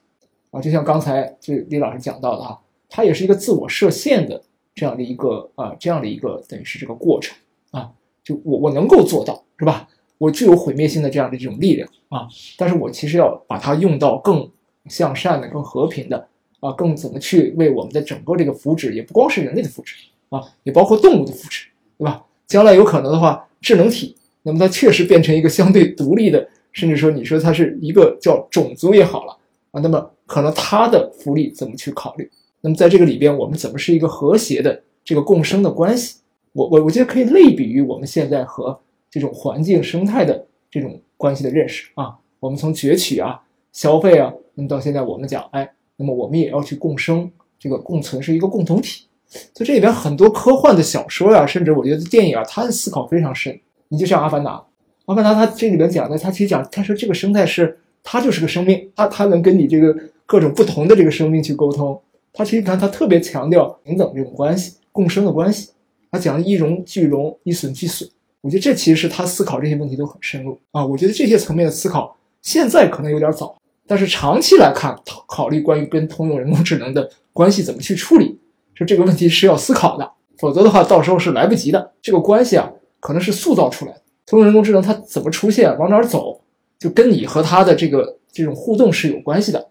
[0.52, 0.62] 啊？
[0.62, 4.42] 就像刚才这李老师讲到的啊，它也是一个自我设限的
[4.74, 7.36] 这样的一个啊，这样的一个等于是这个过程
[7.72, 7.92] 啊。
[8.24, 9.88] 就我我能够做到是吧？
[10.18, 12.28] 我具有毁灭性的这样的这种力量啊，
[12.58, 14.50] 但是我其实要把它用到更
[14.86, 16.28] 向善的、更和平的
[16.62, 19.96] 啊，更怎么去为我们的整个这个福祉，也不光是人类的福祉
[20.30, 21.66] 啊，也包括动物的福祉，
[21.98, 22.26] 对吧？
[22.48, 26.48] 将来有可能的话，智能体那么它确实变成一个相对独立的。
[26.76, 29.36] 甚至说，你说它是一个叫种族也好了
[29.72, 32.30] 啊，那么可能它的福利怎么去考虑？
[32.60, 36.18] 那么在这个里边，我们怎么是一个和谐的这个共生的关系？
[36.52, 38.78] 我我我觉得可以类比于我们现在和
[39.10, 42.16] 这种环境生态的这种关系的认识啊。
[42.42, 49.06] 我们从攫取啊、消费啊，那么到现在我们讲，哎，那么我们也要去共生，这个共存是一个共同体
[49.54, 53.58] 就这里边很多科幻的小说呀、甚至我觉得电影啊，它的思考非常深。
[53.88, 54.52] 你就像《阿凡达》，
[55.06, 62.00] 《阿凡达》他这里边讲的，他其实讲，他说这个生态是它就是个生命，它它能跟你这个各种不同的这个生命去沟通。
[62.34, 65.72] 它其实你看，它特别强调平等这种关系、共生的关系。
[66.12, 68.10] 他讲一荣俱荣，一损俱损。
[68.42, 70.86] 我觉得这其实是他思考这些问题都很深入啊。
[70.86, 78.40] 我觉得这些层面的思考现在可能有点早，但是长期来看，考考虑关于跟通用人工智能的关系怎么去处理，
[78.74, 81.92] 说这个问题是要思考的，否则的话到时候是来不及的。
[82.02, 84.02] 这个关系啊，可能是塑造出来的。
[84.26, 86.42] 通用人工智能它怎么出现，往哪儿走，
[86.80, 89.70] 就跟你和它的这个这种互动是有关系的，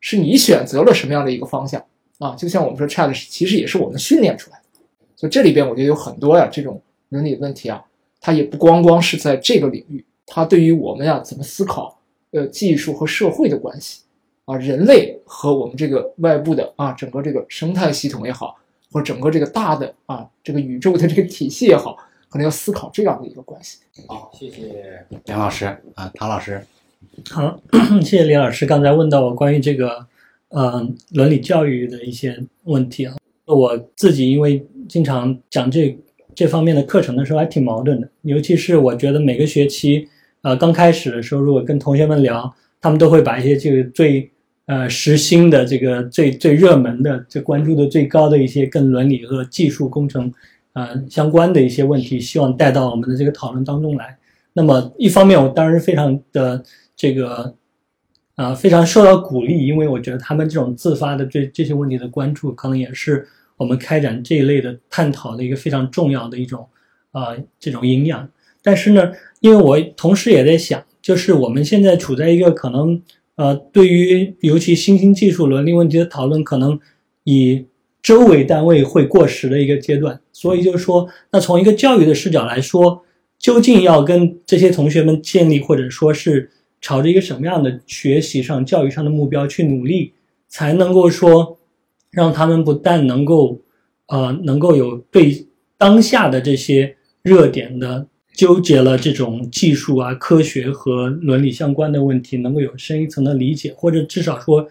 [0.00, 1.84] 是你选择了什么样的一个方向
[2.18, 2.34] 啊？
[2.34, 4.80] 就像我们说 Chat，其实也是我们训练出来的。
[5.16, 7.82] 所以这里边我觉得有很多呀这种伦理问题啊。
[8.18, 11.96] 它也不光光是在这个领域，它对于我们呀怎么思考，
[12.32, 14.00] 呃，技术和社会的关系，
[14.46, 18.56] 啊，人类和我们这个外部的啊整个这个生态系统也好，
[18.90, 21.96] 或者整个这个大的啊这个宇宙的这个体系也好，
[22.28, 23.78] 可能要思考这样的一个关系。
[24.06, 26.60] 好，谢谢梁老师啊，唐老师。
[27.30, 27.60] 好，
[28.02, 30.06] 谢谢李老师刚才问到我关于这个
[30.48, 35.98] 呃伦理教育的一些问题啊，我自己因为经常讲这。
[36.36, 40.06] 这方面的课程的时候还挺矛盾的，尤其是我觉得每个学期，
[40.42, 44.30] 呃，刚开始的时候，如果跟同学们聊，他们都会把一些这个最
[44.66, 50.30] 呃时兴的这个最最热门的、最关注的最高的一些跟伦理和技术工程
[50.76, 54.16] 呃相关的一些问题，希望带到我们的这个讨论当中来。
[54.52, 56.62] 那么一方面，我当然非常的
[56.94, 57.54] 这个
[58.36, 63.26] 啊非常受到鼓励，因为我觉得他们这种自发的对这些问题的关注，可能也是。
[63.58, 66.68] 我们开展这一类的探讨的一个非常重要的一种，
[67.10, 68.28] 啊，这种营养。
[68.62, 69.10] 但是呢，
[69.40, 73.00] 因为我同时也在想，就是我们现在处在一个可能，
[73.36, 76.78] 呃，对于尤其新兴技术伦理问题的讨论，可能
[77.24, 77.64] 以
[78.06, 80.20] 周围单位会过时的一个阶段。
[80.32, 83.02] 所以就是说，那从一个教育的视角来说，
[83.36, 86.48] 究竟要跟这些同学们建立，或者说是
[86.80, 90.12] 朝着一个什么样的学习上、教育上的目标去努力，
[90.46, 91.58] 才能够说。
[92.12, 93.60] 让他们不但能够，
[94.06, 104.66] 呃，能够有对当下的这些热点的纠结了这种技术啊、科学和伦理相关的问题，能够有深一层的理解，或者至少说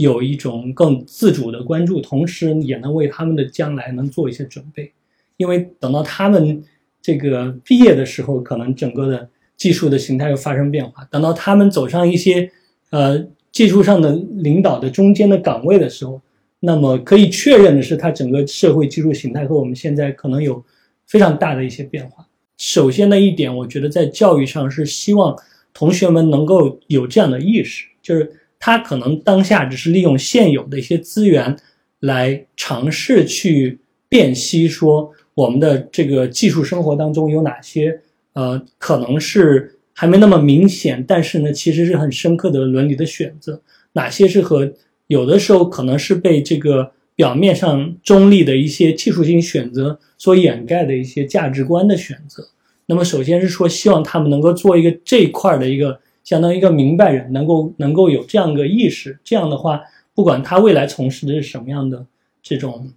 [0.00, 4.90] 有一种更自主的关注，同时也能为他们的将来能做一些准备。
[5.36, 6.62] 因为等到他们
[7.02, 12.50] 这个毕业的时候，可能整个的技术的形态又发生变化；等到他们走上一些
[12.90, 16.20] 呃技术上的领导的中间的岗位的时候。
[16.62, 20.62] 那么可以确认的是，它整个社会技术形态和我们现在可能有
[21.06, 22.26] 非常大的一些变化。
[22.58, 25.34] 首先的一点，我觉得在教育上是希望
[25.72, 28.30] 同学们能够有这样的意识，就是
[28.60, 31.56] 他可能当下只是利用现有的一些资源
[31.98, 38.00] 来尝试去辨析，说我们的这个技术生活当中有哪些
[38.34, 43.60] 呃可能是还没那么明显，但是呢其实是很深刻的伦理的选择，
[43.94, 44.72] 哪些是和。
[45.06, 52.46] 有的时候可能是被这个表面上中立的一些技术性选择所掩盖的一些价值观的选择。
[52.86, 59.18] 那么，首先是说，希望他们能够做一个这一块的一个相当于一个明白人，能够能够有这样个意识。
[59.24, 59.80] 这样的话，
[60.14, 62.06] 不管他未来从事的是什么样的
[62.42, 62.90] 这种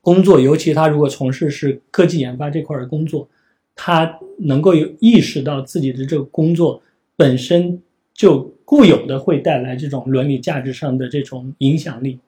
[0.00, 3.28] 工作，尤其他如果从事是科技研发这块的工作，
[3.74, 6.82] 他能够有意识到自己的这个工作
[7.16, 7.80] 本身
[8.12, 8.52] 就。
[8.70, 12.20] 固有的会带来这种伦理价值上的这种影响力，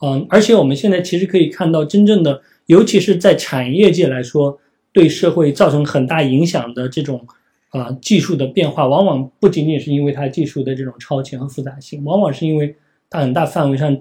[0.00, 4.60] 嗯，而且我们现在其实可以看到，真正的，尤其是在产业界来说，
[4.92, 7.26] 对社会造成很大影响的这种，
[7.70, 12.74] 啊，技术的变化，往往不仅仅是因为它技术的这种超前和复杂性，往往是因为
[13.10, 13.96] 它很大范围上，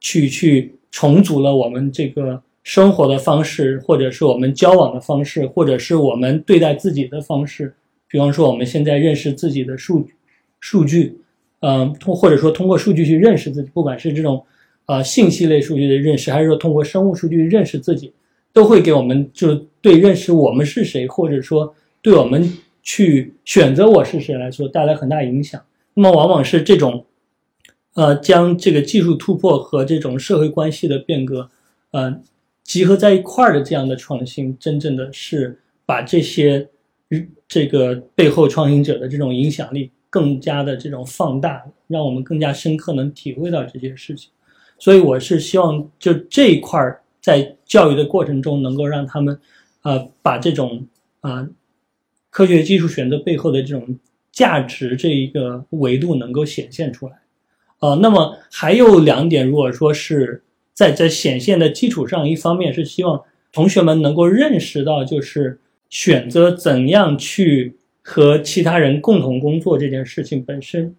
[0.00, 7.74] 去去重组了我们这个生活的方式，或者是我们交往的方式，或者是我们对待自己的方式，
[8.08, 10.06] 比方说我们现在认识自己的数
[10.60, 11.18] 数据。
[11.60, 14.44] 嗯，通或者说通过数据去认识自己，不管是这种，
[14.84, 18.12] 呃，信息类数据的认识，还是说通过生物数据认识自己，
[18.52, 22.46] 都会给我们就对认识我们是谁，或者说对我们
[22.86, 25.60] 去选择我是谁来说带来很大影响。
[25.94, 27.04] 那么往往是这种，
[27.94, 31.50] 呃，将这个技术突破和这种社会关系的变革，
[31.90, 32.22] 呃，
[32.62, 36.68] 集合在一块儿的这样的创新，真正的是把这些
[37.48, 39.90] 这个背后创新者的这种影响力。
[40.08, 44.30] 更加的这种放大，让我们更加深刻能体会到这些事情。
[44.78, 49.38] 所以我是希望，就这一块儿在教育的过程中，能够让他们，
[49.82, 50.86] 呃，把这种
[51.20, 51.46] 啊
[52.36, 53.98] 科学技术选择背后的这种
[54.30, 57.14] 价值这一个维度能够显现出来。
[57.78, 60.42] 呃，那么还有两点，如果说是
[60.74, 63.22] 在这显现的基础上，一方面是希望
[63.54, 70.94] 同学们能够认识到，就是选择怎样去和其他人共同工作这件事情本身，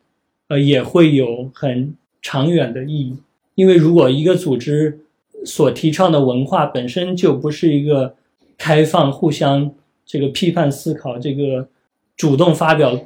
[0.47, 3.15] 呃，也会有很长远的意义。
[3.53, 4.99] 因为如果一个组织
[5.45, 8.15] 所提倡的文化本身就不是一个
[8.57, 9.71] 开放、互相
[10.07, 11.67] 这个批判思考、这个
[12.15, 12.99] 主动发表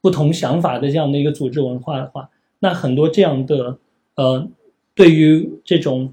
[0.00, 3.78] 不同想法的这样的一个组织文化的话，那很多这样的
[4.14, 4.46] 呃，
[4.94, 6.12] 对于这种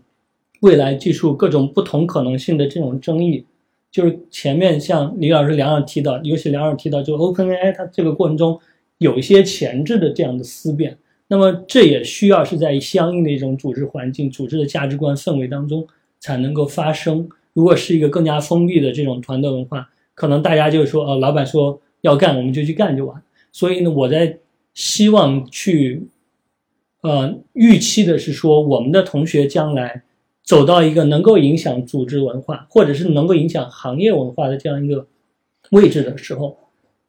[0.62, 3.46] 未来技术各种不同可能性的这种争议，
[3.92, 8.60] 就是前面像李老师、梁老师提到，尤其梁老师提到，就 OpenAI 它这个过程中
[8.98, 15.86] 有一些前置的这样的思辨，那么这也需要是在相应的一种组织环境、组织的价值观氛围当中
[16.20, 17.30] 才能够发生。
[17.54, 23.22] 如果是一个更加封闭的这种团队文化，可能大家就是说，呃，老板说要干，我们就去干就完。
[23.52, 24.40] 所以呢，我在
[24.74, 26.08] 希望去。
[27.06, 30.04] 呃，预期的是说，我们的同学将来
[30.42, 35.06] 走到一个能够影响组织文化，或者是能够影响行业文化的这样一个
[35.72, 36.58] 位置的时候，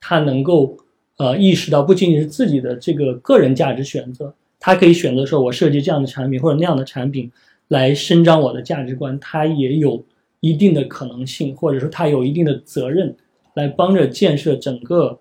[0.00, 0.76] 他能够
[1.16, 7.30] 呃意识到，不仅仅是自己的这个个人价值选择，他可以选择说，我设计这样的产品或者那样的产品
[7.68, 10.04] 来伸张我的价值观，他也有
[10.46, 13.14] 一定的可能性，或者说他有一定的责任
[13.54, 15.18] 来帮着建设整个。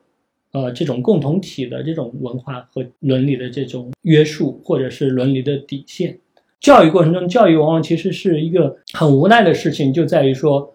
[0.56, 6.16] 呃，这种共同体的这种文化和伦理的这种约束，或者是伦理的底线，
[6.60, 10.72] 教育过程中，教育往往其实是一个很无奈的事情，就在于说，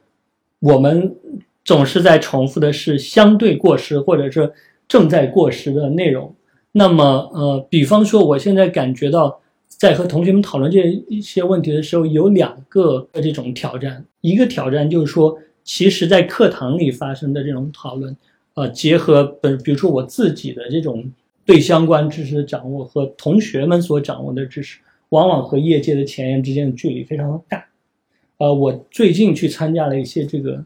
[0.58, 1.14] 我们
[1.64, 4.52] 总是在重复的是相对过时或者是
[4.88, 6.34] 正在过时的内容。
[6.72, 9.40] 那么，呃，比方说，我现在感觉到
[9.78, 14.04] 在和同学们讨论这一些问题的时候，有两个这种挑战。
[14.20, 18.14] 一个挑战就是说，其实在课堂里发生的这种讨论。
[18.54, 21.08] 呃，结合本，比如说我自己的这种
[21.46, 27.64] 对相关知识的掌握和同学们所掌握的知识，往往和业界的前沿之间的距离非常的大。
[28.38, 30.64] 呃，我最近去参加了一些这个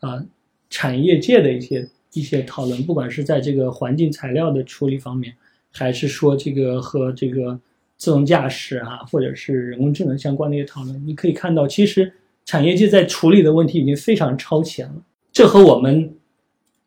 [0.00, 0.24] 啊
[0.70, 5.34] 产业界的一些一些讨论，不管是在这个环境材料的处理方面，
[5.70, 7.60] 还是说这个和这个
[8.04, 12.12] 自动驾驶啊，或者是人工智能相关的一些讨论，你可以看到，其实
[12.44, 14.96] 产业界在处理的问题已经非常超前了。
[15.32, 16.14] 这和我们。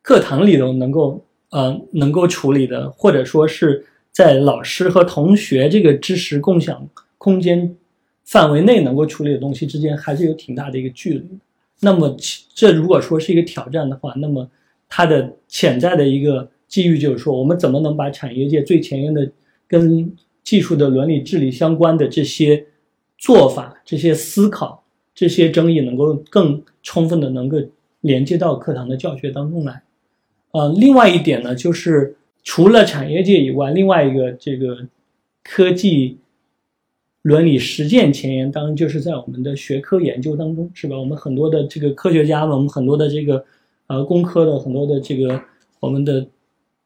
[0.07, 7.75] 课堂里头能够呃能够处理的，或者说是在老师和同学这个知识共享空间
[8.23, 11.25] 范围内能够处理的东西之间，还是有挺大的一个距离。
[11.81, 12.15] 那么
[12.55, 14.49] 这如果说是一个挑战的话，那么
[14.87, 19.29] 它的潜在的一个机遇就是说，我们怎么能把产业界最前沿的
[19.67, 20.09] 跟
[20.47, 22.65] 技术的伦理治理相关的这些
[23.17, 24.81] 做法、这些思考、
[25.13, 27.57] 这些争议，能够更充分的能够
[27.99, 29.83] 连接到课堂的教学当中来。
[30.51, 34.87] 呃，另外一点呢，就是除了产业界以外，另外一个这个
[35.43, 36.17] 科技
[37.23, 40.97] 伦理实践前沿，当然就是在我们的学科研究当中，是吧？
[40.97, 43.43] 我们很多的这个科学家们，我们很多的这个
[43.87, 45.41] 呃工科的很多的这个
[45.81, 46.25] 我们的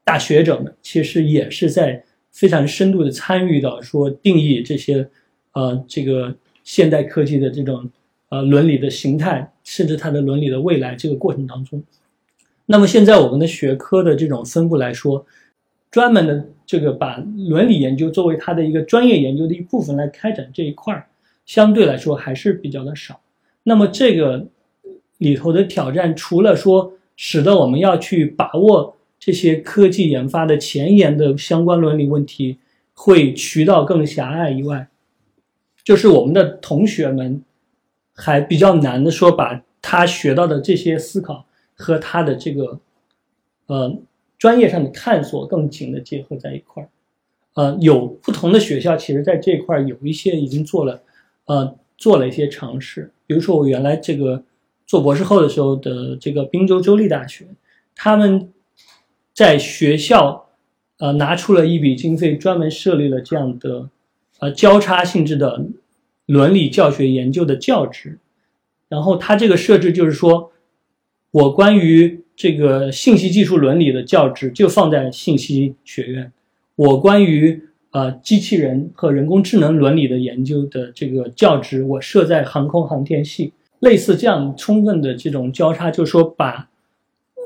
[0.02, 5.08] 大学者们，其实也是在非常深度的参与到说定义这些
[5.52, 7.88] 呃这个现代科技的这种
[8.30, 11.82] 呃伦理的形态，甚至它的伦理的未来这个过程当中。
[12.66, 15.26] 那么现在我们的学科的这种分布来说，
[15.90, 17.16] 专门的这个把
[17.48, 21.06] 伦理研究作为它的一个专业研究的一部分来开展这一块儿，
[21.44, 23.20] 相对来说还是比较的少。
[23.64, 24.46] 那么这个
[25.18, 32.58] 里头的挑战，除了说使得我们要去把握这些科技研发的前沿的相关伦理问题
[32.92, 34.88] 会渠道更狭隘以外，
[35.84, 37.40] 就是我们的同学们
[38.12, 41.46] 还比较难的说把他学到的这些思考。
[41.74, 42.78] 和他的这个，
[43.66, 43.98] 呃，
[44.38, 46.88] 专业上的探索更紧的结合在一块儿，
[47.54, 51.02] 呃，有不同的学校，其实在这块儿有一些已经做了，
[51.46, 53.10] 呃，做了一些尝试。
[53.26, 54.44] 比如说我原来这个
[54.86, 57.46] 做博士后的时候的这个滨州州立大学，
[57.96, 58.52] 他们
[59.34, 60.46] 在学校，
[60.98, 63.88] 呃，拿出了一笔经费，专门设立了这样的，
[64.38, 65.64] 呃，交叉性质的
[66.26, 68.18] 伦理教学研究的教职，
[68.88, 70.50] 然后他这个设置就是说。
[71.34, 76.30] 我关于这个信息技术伦理的教职就放在信息学院，
[76.76, 77.58] 我关于
[77.92, 83.54] 呃机器人和人工智能伦理的研究的这个教职，我设在航空航天系。
[83.80, 86.68] 类似这样充分的这种交叉，就是说把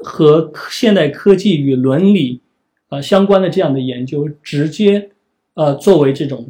[0.02, 2.40] 和现代科技与伦理
[2.88, 5.10] 呃相关的这样的研究，直接
[5.54, 6.48] 呃作为这种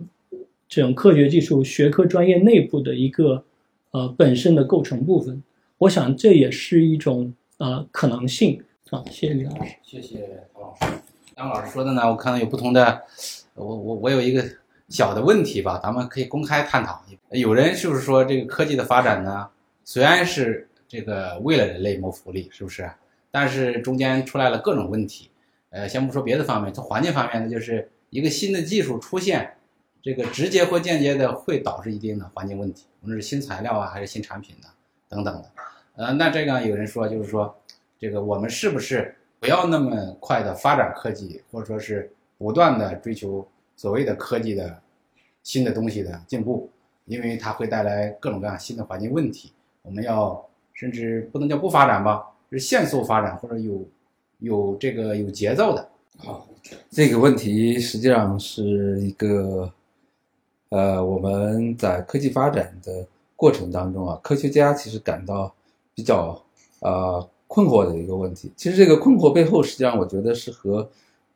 [0.68, 3.44] 这种科学技术学科专业内部的一个
[3.92, 5.42] 呃本身的构成部分。
[5.78, 10.86] 我想这也是一种呃可能性啊，谢谢李老师，谢谢唐老师。
[11.36, 13.02] 张老师说的呢，我看到有不同的，
[13.54, 14.44] 我我我有一个
[14.88, 17.04] 小的问题吧，咱们可以公开探讨。
[17.30, 19.46] 有人就是说，这个科技的发展呢，
[19.84, 22.88] 虽然是这个为了人类谋福利，是不是？
[23.36, 25.30] 但是中间出来了各种问题。
[25.68, 29.58] 呃，先不说别的方面，从环境方面呢，就是一个新的技术出现，
[30.00, 34.68] 这个直接或间接的会导致一定的环境问题，无论是新材料啊，还是新产品呢，
[35.06, 35.50] 等等的。
[35.96, 37.54] 呃，那这个有人说，就是说，
[37.98, 44.80] 这个我们是不是不要那么快的发展科技，或者说是不断的追求所谓的科技的
[45.42, 46.70] 新的东西的进步，
[47.04, 49.52] 因为它会带来各种各样新的环境问题。
[49.82, 53.84] 我们要甚至不能叫不发展吧，是限速发展或者有
[54.38, 55.88] 有这个有节奏的。
[56.18, 56.48] 好，
[56.90, 59.72] 这个问题实际上是一个，
[60.68, 65.52] 呃，我们在科技发展的过程当中啊，科学家其实感到。
[65.98, 66.38] 比较
[66.80, 70.86] 呃困惑的一个问题，其实这个困惑背后，实际上我觉得是和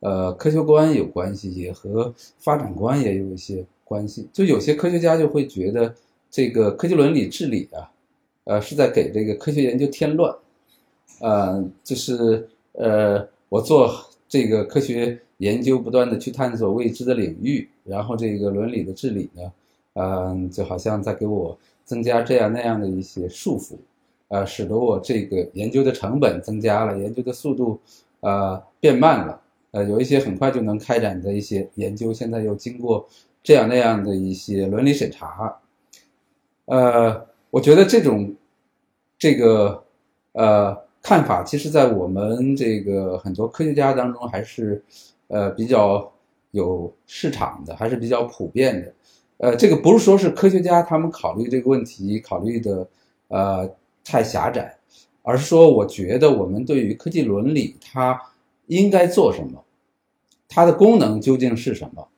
[0.00, 4.28] 呃科学观有关系，也和发展观也有一些关系。
[4.34, 5.94] 就有些科学家就会觉得，
[6.30, 7.90] 这个科技伦理治理啊，
[8.44, 10.30] 呃是在给这个科学研究添乱，
[11.20, 13.90] 呃就是呃我做
[14.28, 19.52] 这个科学研究，不断的去探索未知的领域，然后这个伦理的治理呢，
[19.94, 23.76] 嗯就好像在给我增加这样那样的一些束缚。
[24.28, 27.80] 呃，使得我这个研究的成本增加了，研究的速度，
[28.20, 29.40] 呃，变慢了。
[29.72, 33.08] 呃，有一些很快就能开展的一些研究，现在又经过
[33.42, 35.58] 这样那样的一些伦理审查。
[36.66, 38.32] 呃，我觉得这种
[39.18, 39.82] 这个
[40.32, 44.82] 呃看法，其实在我们这个很多科学家当中还是
[45.28, 46.12] 呃比较
[46.50, 48.94] 有市场的，还是比较普遍的。
[49.38, 52.88] 呃，这个不是说是科学家他们考虑这个问题考虑的，
[53.28, 53.70] 呃。
[54.02, 54.76] 太狭窄，
[55.22, 58.18] 而是说，我觉得我们对于科技伦理，它
[58.66, 59.62] 应该做什么，
[60.48, 62.08] 它的功能究竟是什么？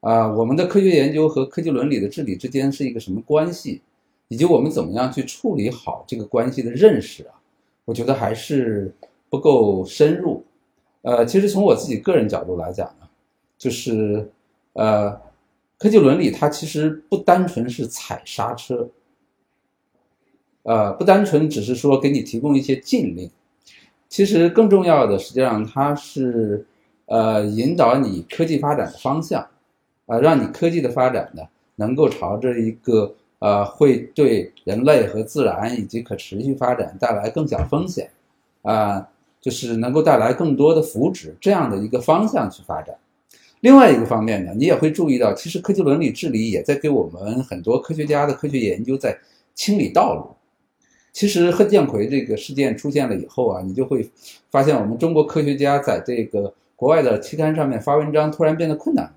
[0.00, 3.82] 啊，我们的科学研究和科技伦理的治理之间是一个什么关系，
[4.28, 7.37] 以及我们怎么样去处理好这个关系的认识啊？
[7.88, 8.94] 我觉得还是
[9.30, 10.44] 不够深入。
[11.00, 13.08] 呃，其实从我自己个人角度来讲呢，
[13.56, 14.30] 就是
[14.74, 15.10] 呃，
[15.78, 18.90] 科技伦理它其实不单纯是踩刹车。
[20.64, 23.30] 呃，不单纯只是说给你提供一些禁令，
[24.06, 26.66] 其实更重要的，实际上它是
[27.06, 29.48] 呃引导你科技发展的方向，
[30.04, 31.42] 啊，让你科技的发展呢
[31.76, 38.10] 能够朝着一个呃会对人类和自然以及可持续发展带来更小风险，
[38.62, 39.08] 啊，
[39.40, 42.96] 就是能够带来更多的福祉这样的一个方向去发展。
[43.60, 49.18] 另外一个方面呢，你也会注意到，其实科技伦理治理也在给我们很多科学家的科学研究在
[49.54, 50.36] 清理道路。
[51.12, 54.08] 其实贺建奎这个事件出现了以后啊，你就会
[54.50, 59.14] 发现我们中国科学家在这个国外的期刊上面发文章突然变得困难了，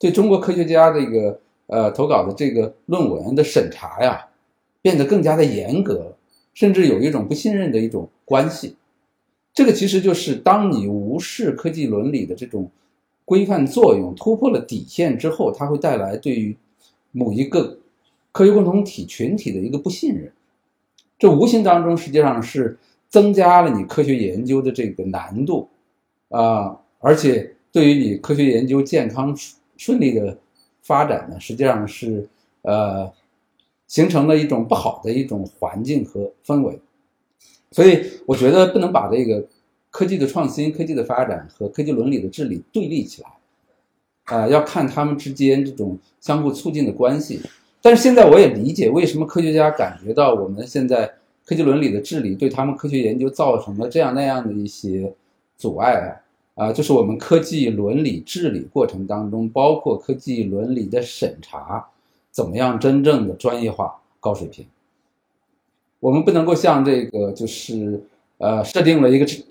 [0.00, 1.38] 对中国科学家这个
[1.70, 4.26] 呃投稿的这个论文的审查呀，
[4.82, 6.14] 变得更加的严格，
[6.52, 8.76] 甚至有一种不信任的一种关系。
[9.54, 12.70] 这个其实就是当你无视科技伦理的这种
[13.24, 16.56] 规范作用，突破了底线之后，它会带来对于
[17.12, 17.78] 某一个。
[18.32, 20.30] 科学共同体群体的一个不信任，
[21.18, 25.68] 这无形当中实际上是增加了你科学研究的这个难度，
[26.28, 29.36] 啊，而且对于你科学研究健康
[29.76, 30.38] 顺利的
[30.82, 32.28] 发展呢，实际上是
[32.62, 33.12] 呃
[33.86, 36.80] 形成了一种不好的一种环境和氛围，
[37.70, 39.44] 所以我觉得不能把这个
[39.90, 43.30] 科技的创新、科技的发展和科技伦理的治理对立起来，
[44.24, 47.40] 啊，要看他们之间这种相互促进的关系。
[47.82, 51.10] 但是现在我也理解为什么科学家感觉到我们现在
[51.44, 55.12] 科技伦理的治理对他们科学研究造成了这样那样的一些
[55.56, 56.14] 阻碍啊
[56.60, 61.88] 啊，就是我们科技伦理治理过程当中，包括科技伦理的审查，
[62.30, 64.66] 怎么样真正的专业化、高水平？
[66.00, 68.04] 我们不能够像这个就是
[68.36, 69.42] 呃设定了一个质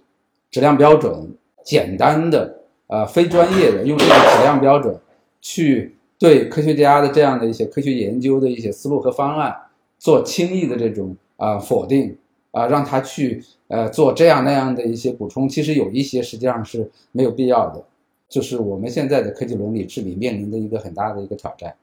[0.51, 4.95] 质量标准，简单的呃非专业的用这个质量标准
[5.41, 5.95] 去。
[6.20, 9.55] 对科学家的这样的一些科学研究的一些思路和方案
[9.97, 12.18] 做轻易的这种啊否定
[12.51, 17.83] 啊，让他去呃做这样那样的一些补充，其实有一些实际上是没有必要的。
[18.27, 21.73] 就是我们现在的科技伦理治理面临的一个很大的一个挑战，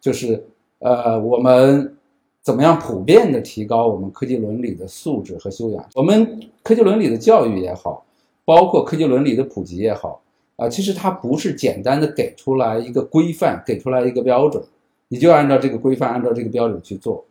[0.00, 0.44] 就是
[0.80, 1.96] 呃我们
[2.42, 5.88] 怎么样普遍的提高我们科技伦理的素质和修养？
[5.94, 8.04] 我们科技伦理的教育也好，
[8.44, 10.20] 包括科技伦理的普及也好。
[10.56, 14.62] 啊，其实它不是简单的给出来一个规范，给出来一个标准，
[15.08, 17.24] 你就按照这个规范，按照这个标准去做。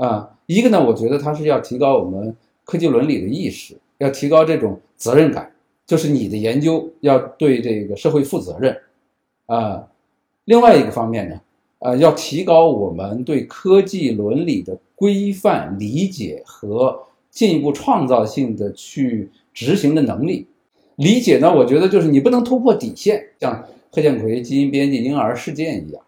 [0.00, 2.34] 啊，一个呢，我觉得它是要提高我们
[2.64, 5.52] 科技伦理的意识，要提高这种责任感，
[5.86, 8.74] 就是你的研究要对这个社会负责任。
[9.44, 9.86] 啊，
[10.46, 11.38] 另外一个方面呢，
[11.80, 16.98] 呃，要提高我们对科技伦理的规范理解和
[17.30, 20.46] 进一步创造性的去执行的能力。
[20.96, 26.02] 理解呢，我觉得就是你不能突破底线，像贺建奎基因编辑婴儿事件一样。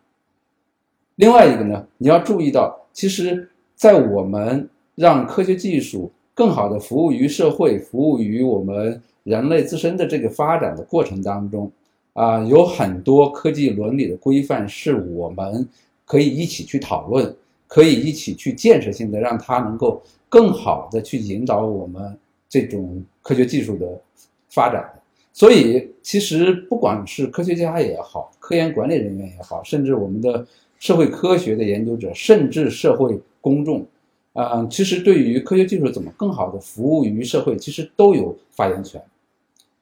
[1.16, 3.50] 另外一个呢，你要注意到，其实，
[3.82, 11.68] 在我们让科学技术更好的服务于社会、服务于我们人类自身的这个发展的过程当中，
[12.12, 15.68] 啊，有很多科技伦理的规范是我们
[16.04, 17.34] 可以一起去讨论，
[17.66, 22.16] 可以一起去建设性的让它能够更好的去引导我们
[22.48, 24.00] 这种科学技术的
[24.48, 24.88] 发展。
[25.32, 30.46] 所以，其实不管是科学家也好，科研管理人员也好，甚至我们的
[30.78, 33.86] 社会科学的研究者，甚至社会公众，
[34.32, 39.02] 啊，其实对于科学技术怎么更好的服务于社会，其实都有发言权。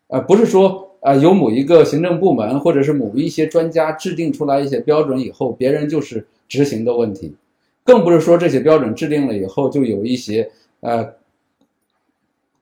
[0.08, 7.36] 呃，不是说呃由某一个行政部门或者是某一些专家制定出来一些标准以后，别人就是执行的问题，
[7.84, 10.50] 更不是说这些标准制定了以后就有一些
[10.80, 11.14] 呃。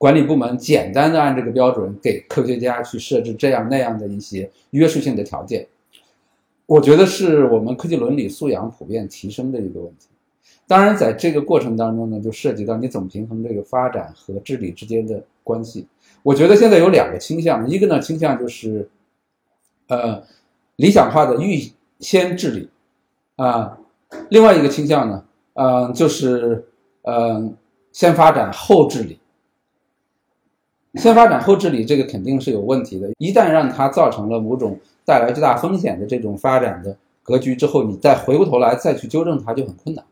[0.00, 5.66] 管理部门简单的按这个标准给科学家去设置这样那样的一些约束性的条件，
[6.66, 10.06] 我觉得是我们科技伦理素养普遍提升的一个问题。
[10.66, 15.86] 当然，在这个过程当中呢，就涉及到你怎么平衡这个发展和治理之间的关系。
[16.22, 18.88] 我觉得现在有两个倾向，一个呢倾向就是，
[19.86, 20.22] 呃，
[20.76, 22.68] 理想化的预先治理，
[23.36, 23.78] 啊，
[24.28, 25.24] 另外一个倾向呢，
[25.54, 26.66] 嗯，就是，
[27.02, 27.54] 嗯，
[27.92, 29.18] 先发展后治理。
[30.94, 33.08] 先发展后治理，这个肯定是有问题的。
[33.18, 40.04] 一旦让它造成了某种带来巨大风险的这种发展的格局之后，你再回过头来再去纠正它就很困难，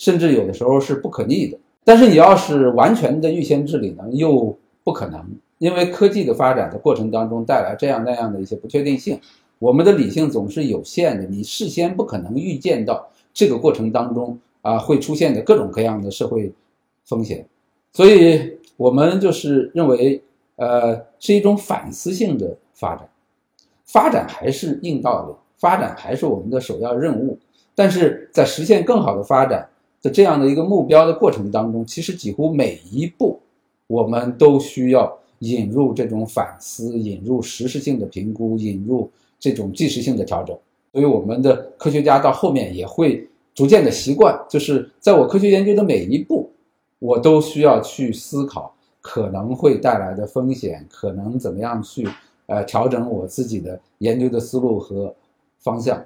[0.00, 1.58] 甚至有的时候是不可逆的。
[1.84, 5.22] 但是你要是完全的预先治理呢，又不可能，
[5.58, 9.20] 因为科技的发展的过程当中带来这样那样的一些不确定性，
[9.58, 16.50] 我们的理性总是有限的，你事先不可能预见到这个过程当中啊会出现的各种各样的社会
[17.04, 17.46] 风险，
[17.92, 18.58] 所以。
[18.80, 20.22] 我们就是认为，
[20.56, 23.06] 呃，是一种反思性的发展，
[23.84, 27.38] 发展还是硬道理，发展还是我们的首要任务。
[27.74, 29.68] 但是在实现更好的发展
[30.02, 33.40] 的这样的一个目标的过程当中，其实几乎每一步，
[33.86, 40.56] 我们都需要引入这种反思，引入实时性的评估，引入这种即时性的调整。
[40.92, 46.50] 所以，我们的科学家到后面也会逐渐的习惯，就是在我科学研究的每一步。
[47.02, 52.06] 我都需要去思考可能会带来的风险，可能怎么样去
[52.44, 55.14] 呃调整我自己的研究的思路和
[55.60, 56.04] 方向。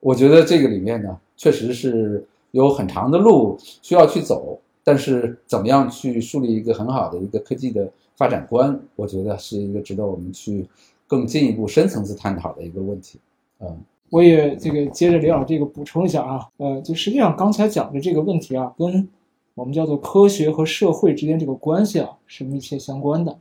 [0.00, 2.26] 我觉得这个里面呢，确实是
[2.56, 7.86] 有很长的路需要去走，但是怎么样去树立一个很好的一个科技的
[8.16, 10.66] 发展观，我觉得是一个值得我们去
[11.06, 13.20] 更进一步深层次探讨的一个问题。
[13.60, 13.76] 嗯，
[14.10, 19.06] 我也这个接着李老这个补充一下啊，呃，就实际上刚才讲的这个问题啊，跟
[19.54, 23.38] 我们叫做科学和社会之间这个关系啊，是密切相关的。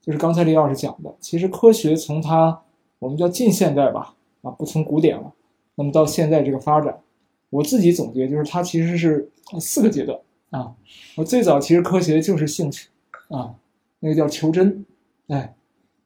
[0.00, 2.62] 就是刚才李老师讲的，其实科学从它
[3.00, 5.32] 我们叫近现代吧，啊，不从古典了。
[5.74, 6.98] 那么到现在这个发展，
[7.50, 9.28] 我自己总结就是它其实是
[9.60, 10.18] 四个阶段
[10.50, 10.74] 啊。
[11.16, 12.88] 我最早其实科学就是兴趣
[13.28, 13.54] 啊，
[13.98, 14.84] 那个叫求真，
[15.28, 15.54] 哎。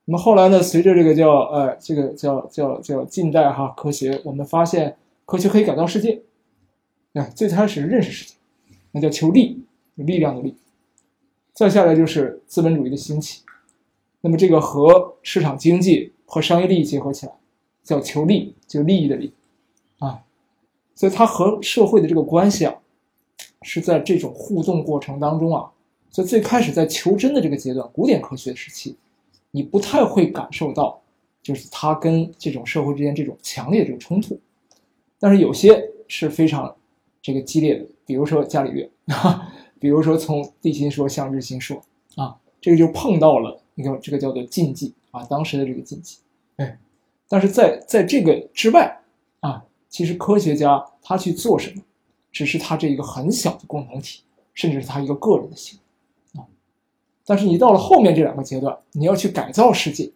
[0.07, 6.21] 那么后来呢，随着这个叫呃这个叫叫叫近代哈科学，我们发现科学可以改造世界，
[7.15, 8.35] 哎，最开始认识世界。
[8.93, 9.65] 那叫求利，
[9.95, 10.55] 有力量的力。
[11.55, 13.45] 再下来就是资本主义的兴起，
[14.21, 17.33] 那么这个和市场经济和商业利益结合起来，
[17.83, 19.44] 叫求利，就利益的利，啊，
[20.95, 22.75] 所以它和社会的这个关系啊，
[23.63, 25.71] 是在这种互动过程当中啊，
[26.11, 28.97] 所以最开始在求真的这个阶段，古典科学时期，
[29.51, 31.01] 你不太会感受到，
[31.43, 34.39] 就是它跟这种社会之间这种强烈的这种冲突，
[35.19, 36.75] 但是有些是非常
[37.21, 37.87] 这个激烈的。
[38.07, 41.81] 比如说伽利略啊， 比如说从地心说向日心说
[42.17, 46.19] 啊，这个就碰到了一个这个叫做禁忌啊，当时的这个禁忌。
[46.57, 46.79] 哎，
[47.27, 49.01] 但是在在这个之外
[49.41, 49.65] 啊，
[49.95, 51.81] 其实科学家他去做什么，
[52.33, 54.23] 只是他这一个很小的共同体，
[54.53, 55.79] 甚至是他一个个人的行
[56.35, 56.45] 为啊。
[57.25, 60.11] 但是你到了后面这两个阶段，你要去改造世界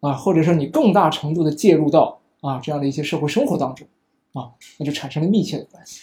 [0.00, 3.88] 啊，或者说你更大程度的介入到啊这样的一些社会生活当中
[4.34, 6.02] 啊，那就产生了密切的关系。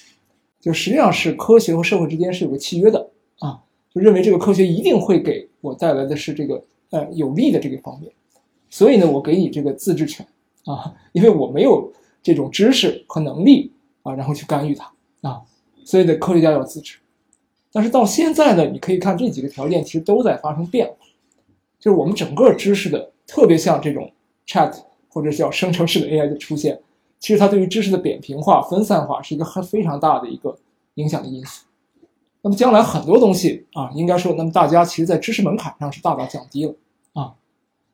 [0.59, 3.61] 就实际上是科学和社会之间是有个契约的啊，
[3.93, 8.11] 就认为这个科学一定会给我带来的是这个呃有利的这个方面，
[8.71, 10.25] 所以呢，我给你这个自治权
[10.65, 11.93] 啊，因为我没有
[12.23, 13.71] 这种知识和能力
[14.01, 15.41] 啊，然后去干预它啊，
[15.83, 16.97] 所以呢，科学家要自治。
[17.71, 20.95] 但是到现在呢，你可以看这几个条件其实都在发生变化，
[21.79, 24.11] 就是我们整个知识的特别像这种
[24.47, 24.73] Chat
[25.09, 26.79] 或者叫生成式的 AI 的出现，
[27.19, 30.57] 其实它对于知识的扁平化、分散化是一个很非常大的一个
[30.95, 31.65] 影响的因素。
[32.41, 36.75] 那么将来很多东西啊，应该说，那么大家其实在知识门槛上是大大降低了
[37.13, 37.33] 啊。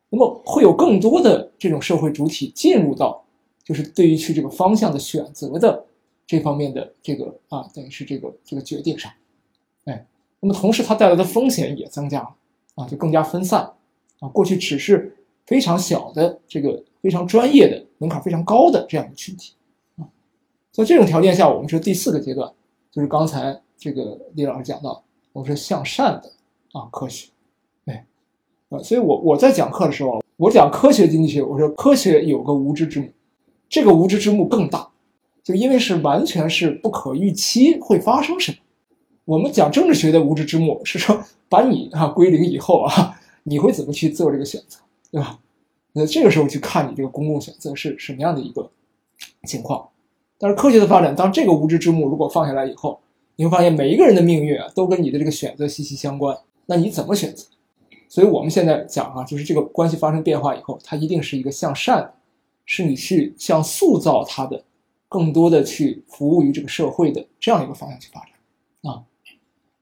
[0.09, 3.23] 那么会有更多的这种社会主体进入到，
[3.69, 5.85] 就是对于去这个方向的选择的
[6.25, 9.11] 这方面的这个啊，等于是这个这个决定上，
[9.85, 10.07] 哎，
[10.39, 12.35] 那么同时它带来的风险也增加了
[12.73, 13.71] 啊，就更加分散
[14.19, 14.27] 啊。
[14.29, 15.15] 过去只是
[15.45, 19.53] 非常小的这个非常专业的门槛非常高的这样的群体
[19.97, 20.09] 啊，
[20.71, 22.51] 在这种条件下，我们说第四个阶段
[22.91, 23.61] 就是刚才。
[23.81, 25.01] 这个李老师讲到，
[25.31, 26.29] 我们是向善的
[26.73, 27.29] 啊，科学，
[27.85, 28.05] 哎，
[28.67, 33.07] 啊，所以我我在讲课的时候，我讲科学经济学，我说科学有个无知之母，
[33.69, 34.89] 这个无知之幕更大，
[35.43, 38.57] 就因为是完全是不可预期会发生什么。
[39.25, 44.79] 我们讲政治学的无知之幕是说把你啊归零以后啊， 你会怎么去做这个选择，
[45.11, 45.39] 对吧？
[45.93, 48.69] 那这个时候去看你这个公共选择是什么样的一个
[49.43, 49.87] 情况。
[50.37, 52.99] 但是科学的发展，当这个无知之幕如果放下来以后，
[53.35, 56.37] 你会发现每一个人的命运啊，都跟你的这个选择息息相关。
[56.65, 57.45] 那你怎么选择？
[58.07, 62.13] 所以我们现在讲啊，就是这个关系发生变化以后，它一定是一个向善，
[62.69, 64.63] 是你去向塑造它的，
[65.07, 69.01] 更多的去服务于这个社会的这样一个方向去发展啊。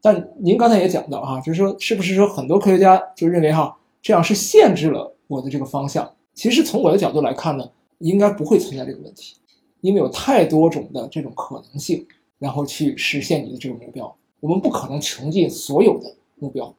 [0.02, 6.10] 但您刚才也讲到啊，就是说是不是说很多科学家就认为哈，这样是限制了我的这个方向？
[6.34, 9.36] 其实从我的角度来看呢，应该不会存在这个问题，
[9.82, 12.08] 因为有太多种的这种可能性。
[12.40, 16.72] 然后去实现你的这个目标，我们不可能穷尽所有的目标，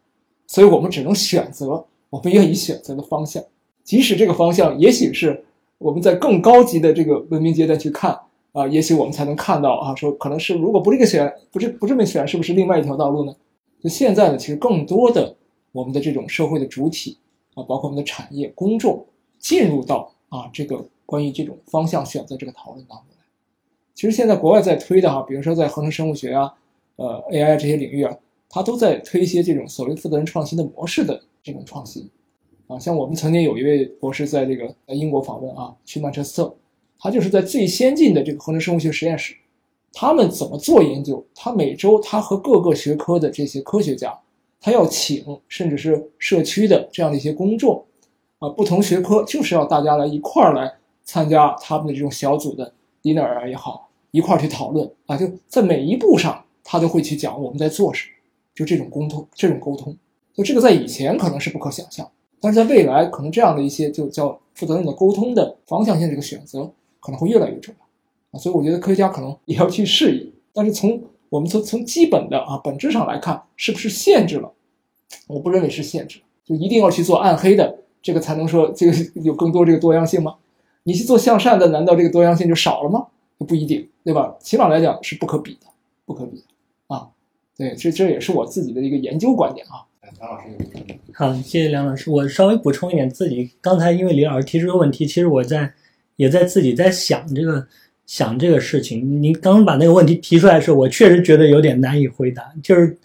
[0.47, 3.43] 所以我们只能选择我们愿意选择的方向，
[3.83, 5.45] 即使这个方向也许是
[5.79, 8.19] 我们在更高级的这个文明阶段去看
[8.53, 13.35] 啊，也许我们才能看到啊，说可能是如果不这个选，不是不这么选，是不是另外一条道路呢？
[13.81, 15.37] 就现在呢，其实更多的
[15.73, 17.17] 我们的这种社会的主体
[17.55, 19.07] 啊，包括我们的产业、公众
[19.39, 23.07] 进入到啊这个关于这种方向选择这个讨论当中。
[23.95, 26.53] 其实现在国外在推的哈，比如说在合成生物学啊、
[26.97, 28.17] 呃 AI 这些领域啊，
[28.49, 32.09] 它都在推一些这种所谓负责任创新的模式的这种创新，
[32.69, 36.55] 啊，像我们曾经有一位博士在这个在英国访问啊，去曼彻斯特，
[36.99, 39.35] 他就是在最先进的这个合成生物学实验室，
[39.93, 41.25] 他们怎么做研究？
[41.35, 44.17] 他每周他和各个学科的这些科学家，
[44.61, 47.85] 他要请甚至是社区的这样的一些公众，
[48.39, 50.73] 啊，不同学科就是要大家来一块儿来
[51.05, 53.89] 参加他们的这种小组的 dinner 啊也好。
[54.11, 58.13] 一块儿去讨论啊，就在每一步上，他都会去讲我们在做什么，
[58.55, 59.95] 就这种沟通，这种沟通，
[60.33, 62.11] 就这个在以前可能是不可想象，
[62.41, 66.71] 但是在未来，可能这样的一些就叫负责任的沟通的方向性这个选择
[67.01, 67.87] 可能会越来越重要
[68.33, 70.33] 啊，所以我觉得科学家可能也要去适应。
[70.53, 74.53] 但是从我们从从基本的啊本质上来看，是不是限制了？
[75.27, 80.37] 我不认为是限制，就一定要去做暗黑的，这个才能说这个有更多这个多样性吗？
[80.85, 83.07] 你去做向善的，难道这个多样性就少了吗？
[83.47, 83.89] 不一定。
[84.05, 84.35] 对吧？
[84.41, 85.67] 起码来讲是不可比的，
[86.07, 87.11] 不可比的啊。
[87.59, 89.85] 对，这这也是我自己的一个研究观点啊。
[90.19, 90.47] 梁老师
[91.13, 92.11] 好，谢谢梁老师。
[92.11, 95.73] 我稍微补充一点，自己刚才因为李老师提出的问题，其实我在
[96.17, 97.67] 也在自己在想这个
[98.07, 99.23] 想这个事情。
[99.23, 102.97] 您刚把那个问题提出来的时候，我确实觉得有点难以回答，就是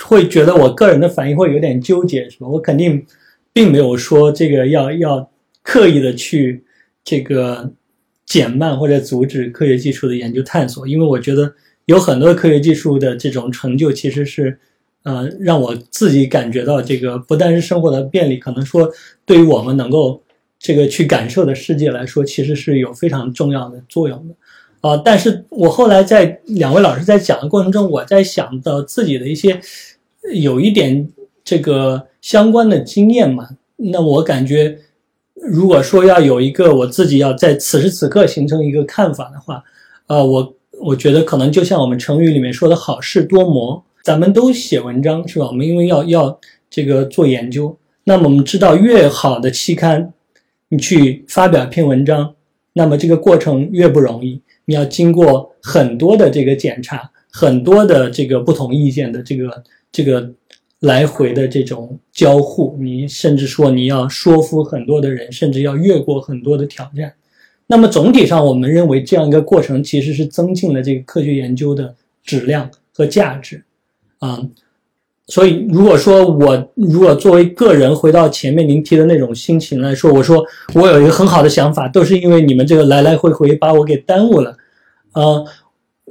[0.00, 2.48] 会觉得我个人的反应会有点纠结，是吧？
[2.48, 3.06] 我肯定
[3.52, 5.30] 并没有说这个要要
[5.62, 6.64] 刻意的去
[7.04, 7.72] 这个。
[8.24, 11.52] 减慢或者阻止科学技术的研究探索，因为我觉得
[11.84, 14.58] 有很多科学技术的这种成就，其实是，
[15.02, 18.90] 呃，让我自己感觉到这个不但是生活的便利，可能说
[19.24, 20.22] 对于我们能够
[20.58, 24.34] 这个去感受的世界来说，其实是有非常重要的作用的，
[24.88, 29.60] 啊，但是我后来在两位老师在讲的过程中，我在想到自己的一些
[30.34, 31.08] 有一点
[31.42, 34.78] 这个相关的经验嘛，那我感觉。
[35.44, 39.60] 如果说要有一个我自己要在此时此刻形成一个看法的话，
[40.06, 45.46] 呃，我我觉得可能就像我们成语里面说的好事多磨，咱们都写文章是吧？
[45.46, 50.12] 我们因为要要这个做研究，那么我们知道越好的期刊，
[50.68, 52.34] 你去发表一篇文章，
[52.72, 60.32] 那么这个过程越不容易，你要经过很多的这个检查，很多的这个不同意见的这个这个。
[60.82, 67.14] 来回的这种交互，你甚至说你要说服很多的人，甚至要越过很多的挑战。
[67.68, 71.94] 那么总体上，我们认为这样一个过程其实是增进了这个科学研究的
[72.24, 73.62] 质量和价值。
[74.22, 74.40] 啊，
[75.26, 80.44] 所以如果说我如果作为个人回到前面您提的那种心情来说，我说
[80.74, 84.56] 我有一个很好的想法，都是因为你们这个来来回回把我给耽误了。
[85.14, 85.44] 呃，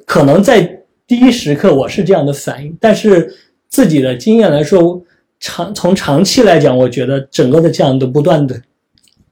[0.05, 3.33] 可能在第一时刻我是这样的反应，但是。
[3.71, 5.01] 自己的经验来说，
[5.39, 8.61] 长从长期来讲，我觉得整个的这样的不断的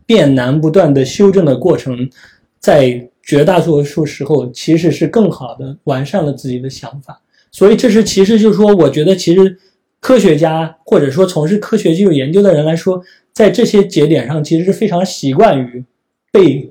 [0.06, 2.10] 变难、不断的修正的过程，
[2.58, 7.22] 在绝大多数时候其实是更好的完善了自己的想法。
[7.52, 9.58] 所以这是其实就是说，我觉得其实
[10.00, 13.02] 科学家或者说从事科学技术研究的人来说，
[13.34, 15.84] 在这些节点上其实是非常习惯于
[16.32, 16.70] 被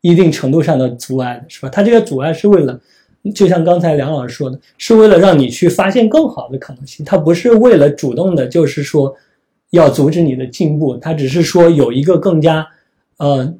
[0.00, 1.68] 一定程度上的阻碍的，是吧？
[1.68, 2.80] 他这个阻碍是为了，
[3.34, 9.14] 就像刚才梁老师说的，是为了让你去发现更好的可能性，他不是为了主动的，就是说
[9.70, 12.66] 要阻止你的进步，他只是说有一个更加
[13.18, 13.54] 呃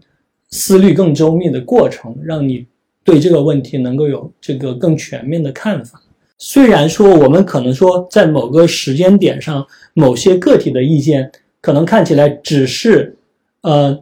[0.51, 2.67] 思虑更周密的过程，让你
[3.05, 6.02] 对这个问题能够有这个更全面的看法。
[6.45, 9.65] 虽然说我们可能说在某个时间点上，
[9.95, 11.31] 某些个体的意见
[11.61, 13.17] 可能看起来只是
[13.61, 13.97] 呃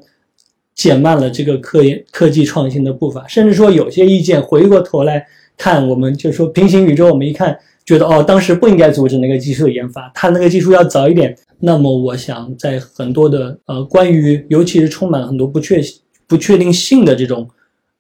[0.75, 5.27] 减慢了这个科研科技创新的步伐，甚至说有些意见回过头来
[5.59, 11.37] 看，我们就说平行宇宙，我们一看觉得哦，当时不应该阻止那个技术的研发，它那个技术要早一点。
[11.59, 15.79] 那么我想在很多的呃关于尤其是充满很多不确
[16.27, 17.47] 不确定性的这种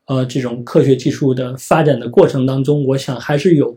[0.06, 3.76] 呃这种科学技术的发展的过程当中，我想还是有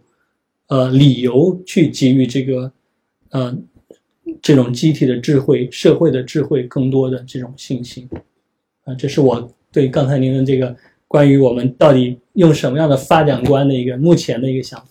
[0.68, 2.72] 呃理由去给予这个
[3.30, 3.56] 呃
[4.42, 8.10] 这种集体的智慧、社会的智慧更多的这种信心。
[8.84, 10.76] 啊，这是我对刚才您的这个
[11.08, 14.88] 关于我们到底用什么样的发展观的一个目前的一个想法。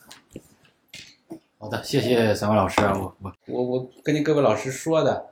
[1.59, 5.27] 好的，谢谢三位老师啊，我我我我跟您各位老师说的，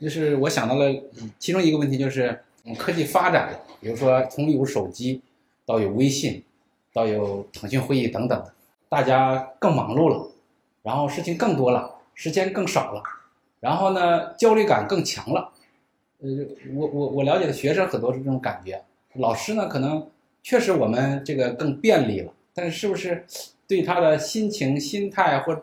[0.00, 0.92] 就是我想到了
[1.38, 5.22] 其中一个问题，就是嗯科技发展，比如说从有手机
[5.64, 6.42] 到有微信，
[6.92, 8.44] 到有腾讯会议等等，
[8.90, 10.28] 大家更忙碌了，
[10.82, 13.02] 然后事情更多了，时间更少了，
[13.60, 15.52] 然后呢焦虑感更强了。
[16.20, 16.28] 呃，
[16.74, 18.82] 我我我了解的学生很多是这种感觉，
[19.14, 20.06] 老师呢可能
[20.42, 23.24] 确实我们这个更便利了，但是是不是
[23.68, 25.62] 对他的心情、心态或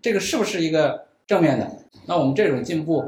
[0.00, 1.68] 这个是不是一个正面的？
[2.06, 3.04] 那我们这种进步，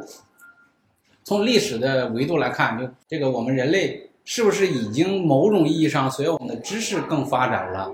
[1.22, 7.90] 从历史的维度来看，就这个我们人类是不是已经某种意义上，随着我们的知识更发展了，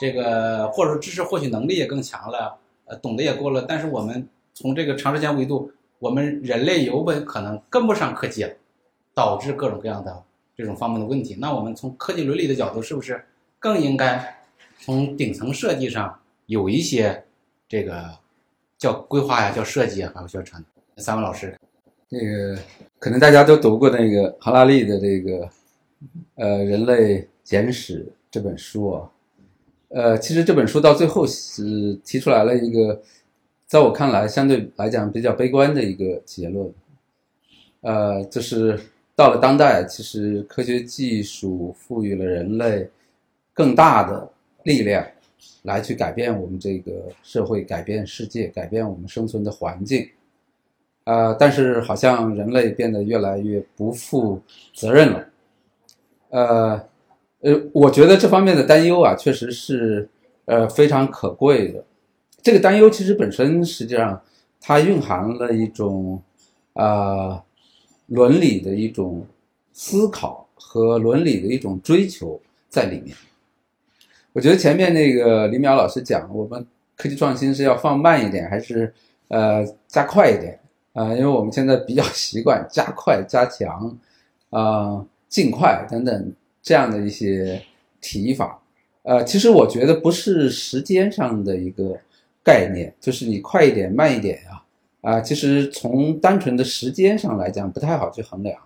[0.00, 5.70] 这个或者说知识获取能力也更强了，呃，懂得也多了，但是我们从这个长时间维度。
[6.00, 8.54] 我们人类有本可能跟不上科技了，
[9.12, 10.24] 导致各种各样的
[10.56, 11.36] 这种方面的问题。
[11.38, 13.22] 那我们从科技伦理的角度，是不是
[13.58, 14.42] 更应该
[14.78, 17.22] 从顶层设计上有一些
[17.68, 18.02] 这个
[18.78, 20.64] 叫规划呀、叫设计啊，还有宣传？
[20.96, 21.54] 三位老师，
[22.08, 22.58] 那个
[22.98, 25.50] 可能大家都读过那个哈拉利的这个
[26.36, 29.10] 呃《人类简史》这本书啊，
[29.90, 33.00] 呃，其实这本书到最后是提出来了一个。
[33.66, 36.74] 在我看来，相对来讲比较悲观的一个结论，
[37.82, 38.76] 呃，就是
[39.14, 42.90] 到了当代，其实科学技术赋予了人类
[43.54, 44.28] 更大的
[44.64, 45.06] 力量，
[45.62, 46.90] 来去改变我们这个
[47.22, 50.08] 社会、改变世界、改变我们生存的环境，
[51.04, 54.42] 呃，但是好像人类变得越来越不负
[54.74, 55.28] 责任了，
[56.30, 56.88] 呃，
[57.40, 60.08] 呃，我觉得这方面的担忧啊，确实是
[60.44, 61.84] 呃非常可贵的。
[62.42, 64.20] 这个担忧其实本身实际上
[64.60, 66.22] 它蕴含了一种
[66.74, 67.42] 啊
[68.06, 69.26] 伦理的一种
[69.72, 73.16] 思考和伦理的一种追求在里面。
[74.32, 76.64] 我觉得前面那个李淼老师讲，我们
[76.96, 78.92] 科技创新是要放慢一点，还是
[79.28, 80.58] 呃加快一点
[80.92, 81.12] 啊？
[81.14, 83.98] 因为我们现在比较习惯加快、加强
[84.50, 86.32] 啊、尽快等等
[86.62, 87.62] 这样的一些
[88.00, 88.62] 提法。
[89.02, 91.98] 呃，其实我觉得不是时间上的一个。
[92.42, 94.62] 概念就是你快一点慢一点呀，
[95.02, 98.58] 啊，其实从单纯的时间上来讲不太好去衡量，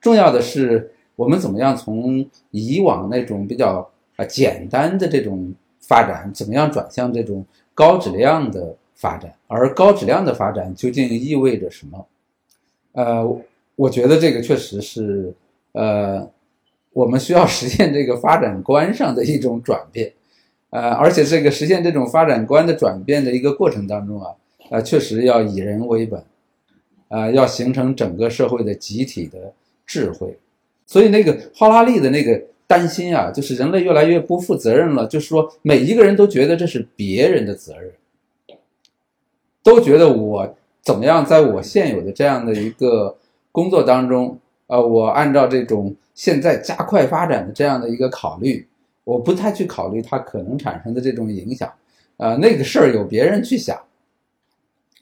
[0.00, 12.06] 重要的是我们怎么样从以往那种比较啊简单的这种发展，怎么样转向这种高质量的发展，而高质量的发展究竟意味着什么？
[12.90, 13.40] 呃，
[13.76, 15.32] 我觉得这个确实是
[15.72, 16.28] 呃
[16.92, 20.12] 我们需要实现这个发展观上的一种转变。
[20.70, 24.30] 呃，而且这个实现这种发展观的转变的一个过程当中啊，
[24.70, 26.24] 呃，确实要以人为本，
[27.08, 29.52] 啊，要形成整个社会的集体的
[29.84, 30.38] 智慧。
[30.86, 37.92] 所以那个哈拉利的那个担心啊，就是人类越来越不负责任了，就是说每一个人都觉得这是别人的责任，
[39.62, 43.18] 都觉得我怎么样，在我现有的这样的一个
[43.50, 44.38] 工作当中，
[44.72, 48.66] 呃，我按照这种现在加快发展的这样的一个考虑。
[49.04, 51.70] 我不太去考虑它可能产生的这种影响，
[52.16, 53.78] 呃，那个事儿有别人去想。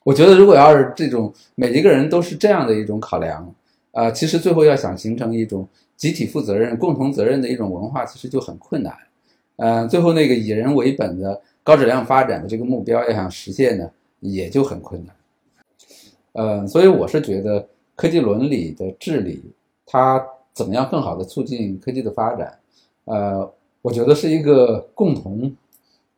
[0.02, 3.54] 我觉得如果要是这种每一个人都是这样的一种考量，
[3.92, 8.92] 呃，其实最后要想形成一种集体负责任、共同责任的一种文化，其实就很困难。
[9.56, 15.14] 嗯，最后那个以人为本的高质量发展的这个目标要想实现呢，也就很困难。
[16.32, 19.42] 嗯，所以我是觉得科技伦理的治理，
[19.93, 22.57] 它怎么样更好的促进科技的发展？
[23.07, 25.53] 呃，我觉得是一个共同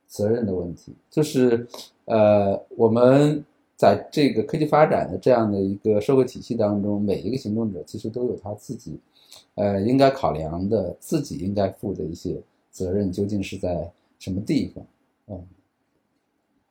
[0.06, 1.66] 责任的问题，就是
[2.04, 3.42] 呃，我们
[3.74, 9.00] 在这个科技发展的这样的一个社会体系当中，每一个行动者其实都有他自己
[9.54, 12.38] 呃应该考量的、自己应该负的一些
[12.70, 14.84] 责任，究竟是在什么地方？
[15.28, 15.46] 嗯，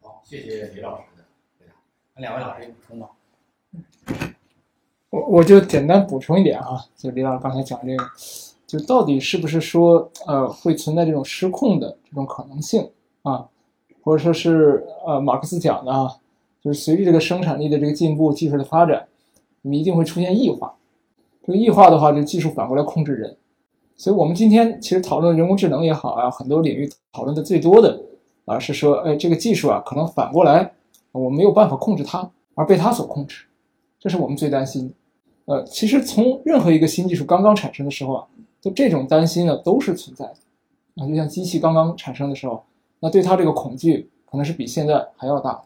[0.02, 1.24] 好，谢谢李老师的
[1.58, 1.74] 回答。
[2.14, 3.10] 那两位老师有补充吗？
[5.12, 8.04] 我我就简单补充一点啊，就李老师刚才讲这个，
[8.66, 12.90] 就到底是不是说呃会存在这种失控的这种可能性
[13.24, 13.46] 啊，
[14.02, 16.10] 或者说是呃马克思讲的啊，
[16.64, 19.06] 就是随着这个生产力的这个进步、技术的发展，
[19.64, 20.74] 我们一定会出现异化。
[21.46, 23.36] 这个异化的话，就技术反过来控制人。
[23.98, 28.02] 所以我们今天其实讨论人工智能也好啊，很多领域讨论的最多的
[28.46, 30.72] 啊是说，哎，这个技术啊可能反过来
[31.12, 33.44] 我没有办法控制它，而被它所控制，
[34.00, 34.94] 这是我们最担心的。
[35.52, 38.26] 呃，其实从任何一个新技术刚刚产生的时候啊，
[38.62, 41.06] 就这种担心呢都是存在的啊。
[41.06, 42.64] 就像机器刚刚产生的时候，
[43.02, 45.62] 那对它这个恐惧可能是比现在还要大。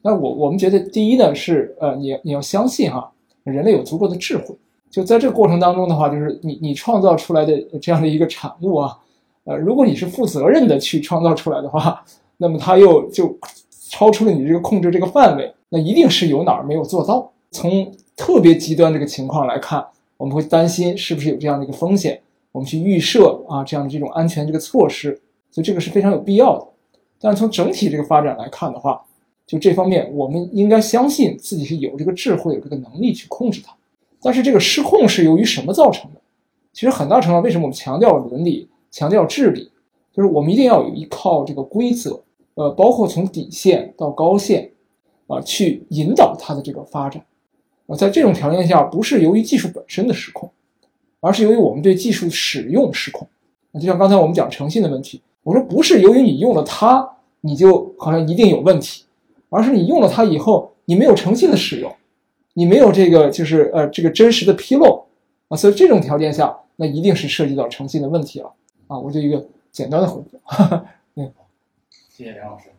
[0.00, 3.12] 那我我们觉得，第一呢是呃，你你要相信哈，
[3.44, 4.56] 人类有足够的智慧。
[4.90, 8.96] 就在这个过程当中的话，就是你你创造出来的这样的一个产物啊，
[9.44, 12.02] 呃，如果你是负责任的去创造出来的话，
[12.38, 13.36] 那么它又就
[13.90, 17.30] 超出了你这个控制这个范围，那一定是有哪儿没有做到。
[17.50, 25.18] 从特别极端这个情况来看，我们会担心是不是有这样的一个风险，我们去预设啊这样的这种安全这个措施，
[25.52, 26.66] 所以这个是非常有必要的。
[27.20, 29.00] 但从整体这个发展来看的话，
[29.46, 33.72] 就这方面我们应该相信自己是有这个智慧、有这个能力去控制它。
[34.20, 36.20] 但是这个失控是由于什么造成的？
[36.72, 39.70] 其实很大程度上，为什么我们强调伦理、强调治理，
[40.12, 42.20] 就是我们一定要有依靠这个规则，
[42.54, 44.72] 呃，包括从底线到高线，
[45.28, 47.24] 啊，去引导它的这个发展。
[47.88, 50.48] 啊，在这种条件下，不是由于技术本身的失控，
[51.18, 53.26] 而是由于我们对技术使用失控。
[53.72, 59.04] 那，就像刚才我们讲诚信的问题，我说不是由于你用了它，你就好像一定有问题，
[59.50, 61.92] 而是你用了它以后，你没有诚信的使用。
[62.54, 65.04] 你没有这个，就是呃，这个真实的披露
[65.46, 68.52] 啊，所以这种条件下，那一定是涉及到诚信的问题了
[68.88, 68.98] 啊。
[68.98, 70.40] 我就一个简单的回复。
[71.14, 71.32] 嗯，
[72.10, 72.70] 谢谢梁老师。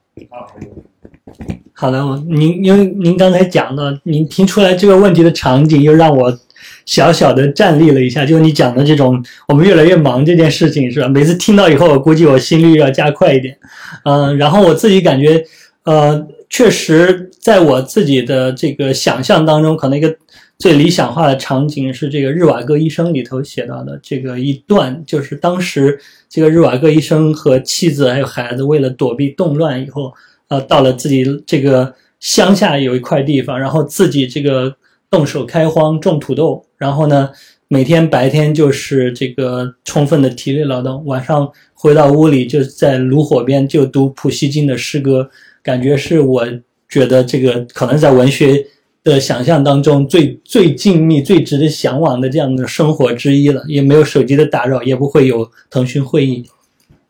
[1.74, 6.38] 好的，我您因为您刚才讲的，您提出来这个问题的场景，又让我
[6.86, 8.26] 小小的站立了一下。
[8.26, 11.08] 就是你讲的这种，我们越来越忙这件事情，是吧？
[11.08, 13.58] 每次听到以后，我估计我心率要加快一点。
[14.04, 15.44] 嗯，然后我自己感觉，
[15.84, 16.28] 呃。
[16.52, 20.16] 确实，在我自己的这个想象当中，可能一个
[20.60, 25.98] 最理想化的场景是这个日瓦戈医生里头写到的这个一段，就是当时
[26.28, 30.14] 这个日瓦戈医生和妻子还有孩子为了躲避动乱以后，
[30.50, 34.76] 呃，到了自己这个乡下有一块地方，然后自己这个
[35.10, 37.30] 动手开荒种土豆，然后呢，
[37.70, 45.30] 每天白天就是这个充分的体力劳动，晚上回到屋里就在炉火边就读普希金的诗歌。
[45.64, 46.46] 感觉是我
[46.90, 48.66] 觉得这个可能在文学
[49.04, 56.44] 的想象当中最最静谧、最值得向往的这样的生活之一了，也没有手机的打扰，也不会有腾讯会议。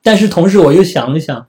[0.02, 1.46] 但是同时我又想了想，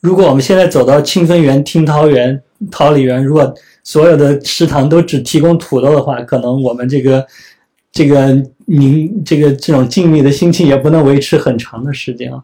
[0.00, 7.24] 如果我们现在走到清芬园、听涛园、桃李园，如果所有的食堂都只提供土豆的话，可能我们这个
[7.92, 12.42] 这个您这个这种静谧的心情也不能维持很长的时间啊。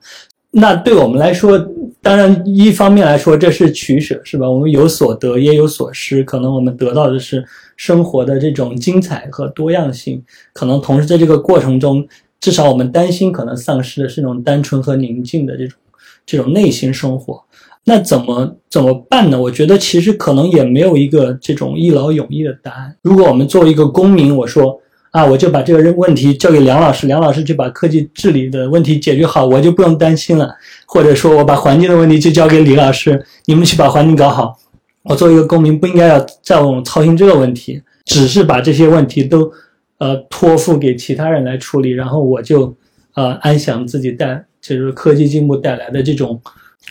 [0.60, 1.58] 那对我们来说，
[2.02, 4.48] 当然一方面来说这是取舍，是吧？
[4.48, 7.44] 我们有所得也有所失，可能我们得到的是
[7.76, 12.06] 生活的这种精彩和多样性，可能同时在这个过程中，
[12.40, 15.78] 至少我们担心可能丧失的是那种单纯和宁静的这种
[16.26, 17.42] 这种内心生活。
[17.84, 19.40] 那怎么怎么办呢？
[19.40, 22.96] 我觉得其实可能也没有一个这种一劳永逸的答案。
[23.02, 24.80] 如果我们作为一个公民，我说。
[25.10, 30.54] 啊，我就把这个问题交给梁老师，梁老师就把科技治理的问题解决好，我就不用担心了。
[30.86, 34.58] 或者说我把环境的问题就交给李老师，你们去把环境搞好。
[35.04, 39.50] 我作为一个公民，不应该要再我操心这个问题，只是把这些问题都
[39.98, 42.76] 呃托付给其他人来处理，然后我就
[43.14, 46.40] 呃安享自己带就是科技进步带来的这种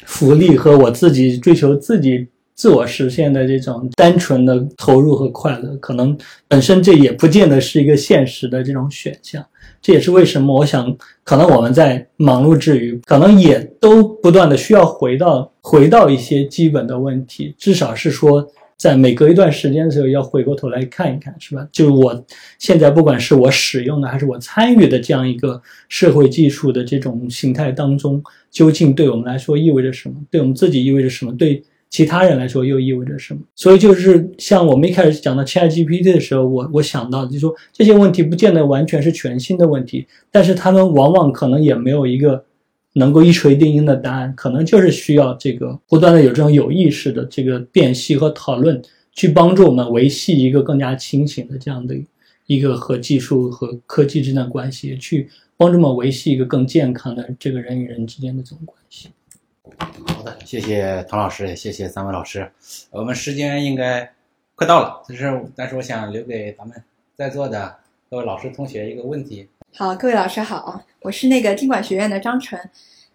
[0.05, 2.27] 福利和我自己追求自己。
[2.57, 9.45] 自我实现的这种单纯的投入和快乐，可能本身这也不见得是一个现实的这种选项。
[9.79, 18.43] 这也是为什么我想，可能我们在忙碌之余，可能也都不断的需要回到回到一些基本的问题，至少是说，
[18.75, 21.67] 在每隔一段时间的时候，要回过头来看一看，是吧？
[21.71, 22.25] 就是我
[22.57, 30.15] 现在不管是我使用的还是我参与的这样一个社会技术的这种形态当中，究竟对我们来说意味着什么？
[30.31, 31.31] 对我们自己意味着什么？
[31.37, 31.63] 对。
[31.89, 33.39] 其他人来说又意味着什么？
[33.55, 42.43] 所以就是像我们一开始讲到 ChatGPT 的时候，我我想到就是说这些问题不见得完全是全新的问题，但是他们往往可能也没有一个
[42.93, 48.81] 能够一锤定音的答案，可能就是需要这个不断的有这种有意识的这个辨析和讨论，
[49.13, 51.95] 去帮助我们维系一个更加清醒的这样的
[52.47, 59.09] 一个和技术和科技之间的关系，去帮助我们维系一个更健康的这个人与人之间的这种关系。
[59.77, 62.49] 好的，谢谢唐老师，也谢谢三位老师。
[62.91, 64.09] 我们时间应该
[64.55, 66.83] 快到了，但是但是我想留给咱们
[67.15, 67.75] 在座的
[68.09, 69.47] 各位老师同学一个问题。
[69.73, 72.59] 好，各位老师好，我是那个经管学院的张晨。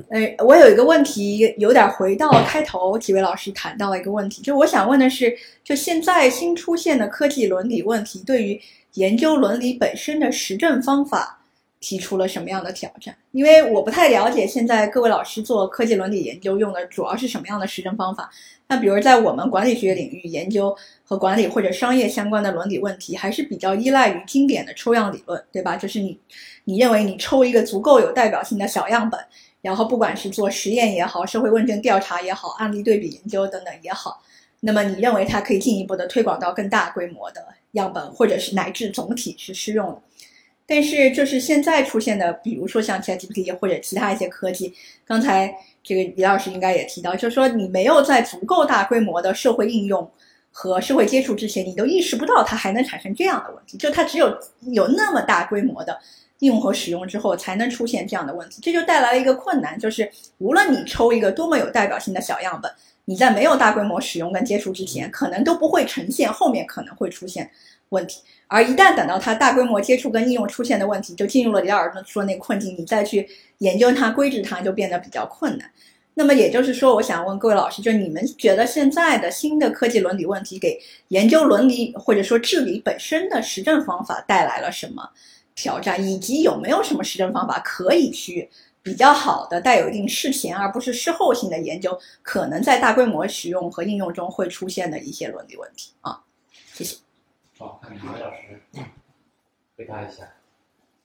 [0.09, 8.61] 呃，我有一个问题，有点回到开头几位老师谈到的一个问题，就我想问的是，就现在新出现的科技伦理问题，对于
[8.95, 11.39] 研究伦理本身的实证方法。
[11.83, 13.15] 提出了什么样的挑战？
[13.33, 18.31] 因为我不太了解现在各位老师做科技伦理研究用的主要是什么样的实证方法。
[18.69, 20.75] 那比如在我们管理学领域研究
[21.05, 25.77] 和管理或者商业相关的伦理问题，还是比较依赖于经典的抽样理论，对吧？
[25.77, 26.19] 就是你，
[26.65, 29.21] 你认为你抽一个足够有代表性的小样本，
[29.61, 34.23] 然后不管是做实验也好，社会问卷调查也好，案例对比研究等等也好，
[34.61, 40.01] 那么你认为它可以进一步的推广到更大规模的样本，或者是乃至总体是适用。
[40.67, 44.73] 但是，就是现在出现的，比如说像 ChatGPT 或者其他一些科技，
[45.05, 50.09] 刚才这个李老师应该也提到，就是说你没有在足够大规模的社会应用
[50.51, 53.77] 和社会接触之前，你都意识不到它还能产生这样的问题。
[53.77, 54.35] 就它只有
[54.73, 55.99] 有那么大规模的
[56.39, 58.61] 应用和使用之后，才能出现这样的问题。
[58.63, 62.71] 这就带来了一个困难，就是无论你抽一个多么有代表性的小样本，
[63.05, 67.51] 你在没有大规模使用跟接触之前，可能都不会呈现后面可能会出现
[67.93, 68.21] 问题。
[68.49, 73.27] 而一旦等到它大规模接触跟应用出现的问题，就进入了李老师说那个困境，你再去
[73.59, 75.71] 研究它、规制它，就变得比较困难。
[76.15, 80.79] 那么也就是说，我想问各位老师，就你们觉得现在的新的科技伦理问题，给
[81.09, 85.09] 研究伦理或者说治理本身的实证方法带来了什么
[85.55, 88.51] 挑战，以及有没有什么实证方法可以去
[88.83, 96.21] 比较好的、带有一定事前而不是事后性的研究，可能在大规模使用和应用中会出现的一些伦理问题啊？
[96.75, 96.97] 谢谢。
[97.63, 98.61] 好，看李老师
[99.77, 100.29] 回答一下。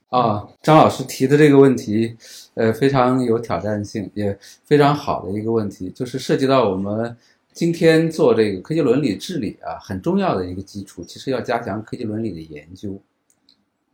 [0.10, 2.18] 啊，张老师提的这个问题，
[2.55, 4.36] 呃，非常有挑战性，也
[4.66, 7.16] 非常好的一个问题，就是涉及到我们
[7.53, 12.99] 今天做这个科技伦理治理啊，很重要的一个基础，其实要加强科技伦理的研究。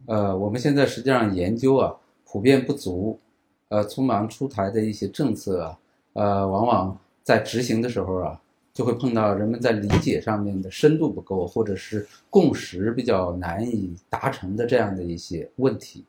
[0.05, 1.93] 呃，我们现在实际上研究啊，
[2.24, 3.20] 普遍不足，
[3.68, 5.78] 呃，匆忙出台的一些政策啊，
[6.14, 8.39] 呃，往往在执行的时候啊。
[8.74, 16.03] 就会碰到人们在理解上面的深度不够，或者是共识比较难以达成的这样的一些问题。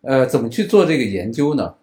[0.00, 1.74] 呃，怎么去做这个研究呢？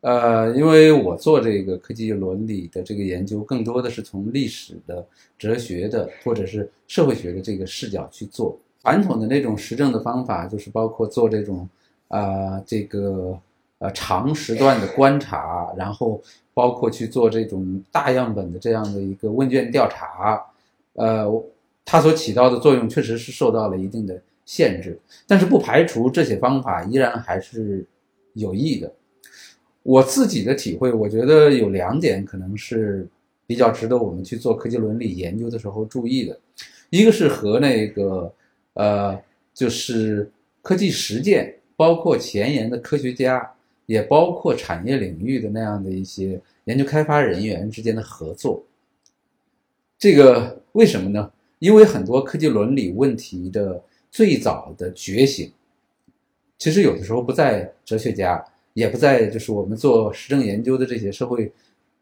[0.00, 5.04] 呃，因为我做这个科技伦理的这个研究，更多的是从历史的、
[5.36, 8.58] 哲学的或者是社会学的这个视角去做。
[8.82, 11.68] 传统的那种实证的方法，就是包括做这种
[12.08, 13.38] 啊，这个。
[13.82, 16.22] 呃，长时段的观察，然后
[16.54, 20.40] 包括去做这种大样本的这样的一个问卷调查，
[20.92, 21.26] 呃，
[21.84, 27.84] 它所起到的作用确实是受到了一定的限制，但是不排除这些方法依然还是
[28.34, 28.92] 有益的。
[29.82, 33.04] 我自己的体会，我觉得有两点可能是
[33.48, 36.38] 比较值得我们去做科技伦理研究的时候注意的，
[36.90, 38.32] 一个是和那个
[38.74, 39.20] 呃，
[39.52, 40.30] 就是
[40.62, 43.52] 科技实践，包括前沿的科学家。
[43.86, 48.64] 也包括产业领域的那样的一些研究开发人员之间的合作。
[49.98, 51.30] 这个为什么呢？
[51.58, 55.52] 因为很多科技伦理问题的最早的觉醒，
[56.58, 61.52] 其实有的时候不在哲学家，也不在就是我们做实证研究的这些社会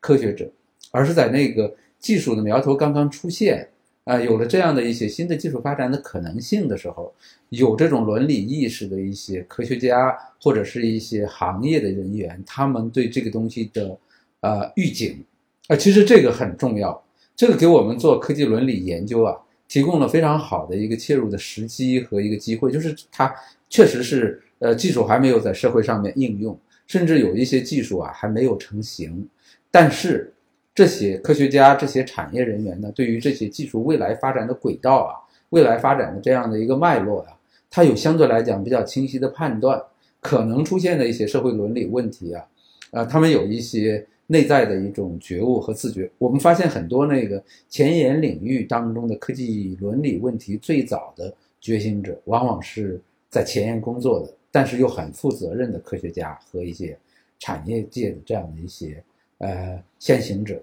[0.01, 0.51] 科学者，
[0.91, 3.68] 而是在那个技术的苗头刚刚出现。
[4.11, 7.14] 啊，有了这样的一些新的技术发展的可能性的时候，
[7.50, 13.96] 有这种伦理意识的一些科学家或者是一些行业的人员，他们对这个东西的
[14.40, 15.24] 呃预警
[15.68, 17.00] 啊，其实这个很重要，
[17.36, 19.36] 这个给我们做科技伦理研究啊，
[19.68, 23.32] 提供了非常好的一个切入的时机和一个机会，就是它
[23.68, 26.58] 确实是呃技术还没有在社会上面应用，
[26.88, 29.28] 甚至有一些技术啊还没有成型，
[29.70, 30.34] 但是。
[30.75, 35.12] 这些科学家、这些产业人员呢，对于这些技术未来发展的轨道啊，
[35.51, 37.37] 未来发展的这样的一个脉络啊，
[37.68, 39.83] 他有相对来讲比较清晰的判断，
[40.21, 42.47] 可能出现的一些社会伦理问题啊，
[42.93, 46.09] 啊，他们有一些内在的一种觉悟和自觉。
[46.18, 56.97] 我们发现很多那个前沿领域当中的科技伦理问题最早的觉醒者，往往是在前沿工作的，但是又很负责任的科学家和一些
[57.41, 59.03] 产业界的这样的一些
[59.41, 60.62] 呃先行者。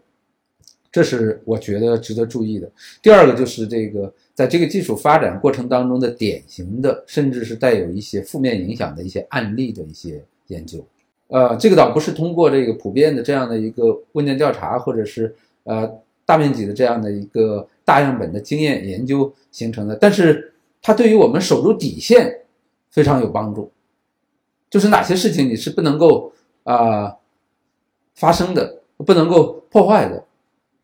[0.89, 2.71] 这是我觉得值得注意的。
[3.03, 10.83] 第二个就是这个，在这个技术发展过程当中的典型的，甚至是带有一些负面影响的一些案例的一些研究。
[11.27, 15.93] 呃，这个倒不是通过这个普遍的这样的一个问卷调查，或者是呃
[16.25, 22.39] 大面积的这样的一个大样本的经验研究形成的，但是它对于我们守住底线
[22.89, 23.69] 非常有帮助。
[24.69, 26.31] 就是哪些事情你是不能够
[26.63, 27.13] 啊
[28.17, 30.23] 发生的，不能够破坏的，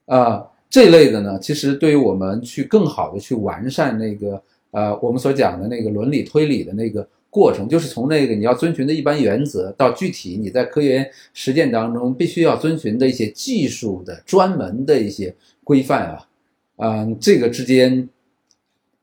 [0.05, 16.27] 啊这一类的呢，其实对于我们去更好的去完善那个呃我们所讲的那个伦理推理的那个过程，就是从那个你要遵循的一般原则到具体你在科研实践当中必须要遵循的一些技术的专门的一些规范啊，
[16.77, 18.07] 嗯，这个之间。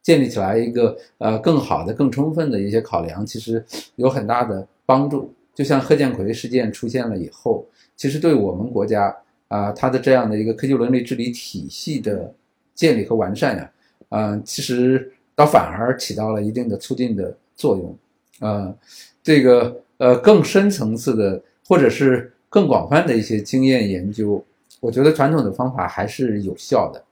[0.03, 3.63] 建立起来一个呃更好的、更充分的一些考量，其实
[3.97, 5.31] 有很大的帮助。
[5.61, 9.15] 就像贺建奎事件出现了以后，其实对我们国家
[9.49, 12.33] 啊，它的这样的一个科技伦理治理体系的
[12.75, 13.71] 建立和完善呀，
[14.09, 17.95] 啊，其实倒反而起到了一定的促进的作用。
[18.39, 18.75] 啊，
[19.23, 24.43] 这个呃更深层次的或者是更广泛的一些经验研究，
[24.81, 27.05] 我觉得传统的方法还是有效的。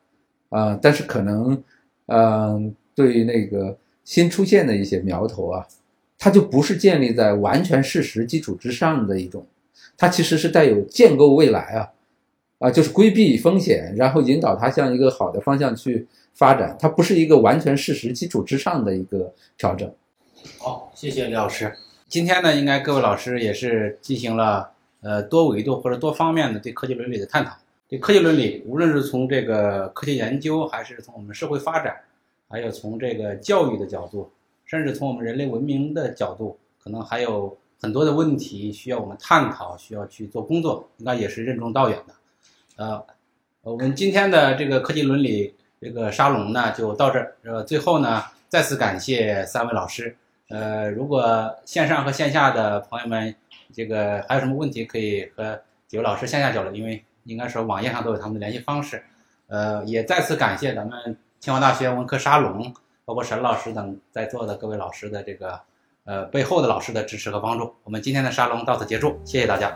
[0.49, 1.63] 啊，但是可能。
[2.11, 5.67] 嗯，对于那个新出现的一些苗头啊，
[6.19, 9.47] 它就不是建立在完全事实基础之上的一种，
[9.97, 11.89] 它其实是带有建构未来啊，
[12.59, 19.89] 啊，就是规避风险，然后引导它向一个好的方向去发展，它不是一个完全事实基础之上的一个调整。
[20.59, 21.73] 好，谢谢李老师。
[22.09, 24.71] 今天呢，应该各位老师也是进行了
[25.03, 27.57] 呃多维度或者多方面的对科技伦理的探讨。
[27.89, 31.97] 对科技伦理，无论是从这个科学研究，还是从我们社会发展，
[32.49, 34.31] 还有从这个教育的角度，
[34.69, 42.15] 甚至从我们人类文明的角度，可能还有很多的问题需要我们探讨，需要去做工作，应该也是任重道远的。
[42.77, 43.05] 呃，
[43.63, 47.35] 我们今天的这个科技伦理这个沙龙呢，就到这儿。
[47.43, 50.17] 呃，最后呢，再次感谢三位老师。
[50.51, 53.35] 呃，如果线上和线下的朋友们，
[53.73, 57.03] 这个还有什么问题，可以和几位老师线下交流，因为。
[57.25, 59.03] 应该说网页上都有他们的联系方式，
[59.49, 62.73] 呃，也再次感谢咱们清华大学文科沙龙，
[63.09, 65.59] 包括沈老师等在座的各位老师的这个，
[66.05, 67.75] 呃，背后的老师的支持和帮助。
[67.83, 69.75] 我们今天的沙龙到此结束，谢谢大家。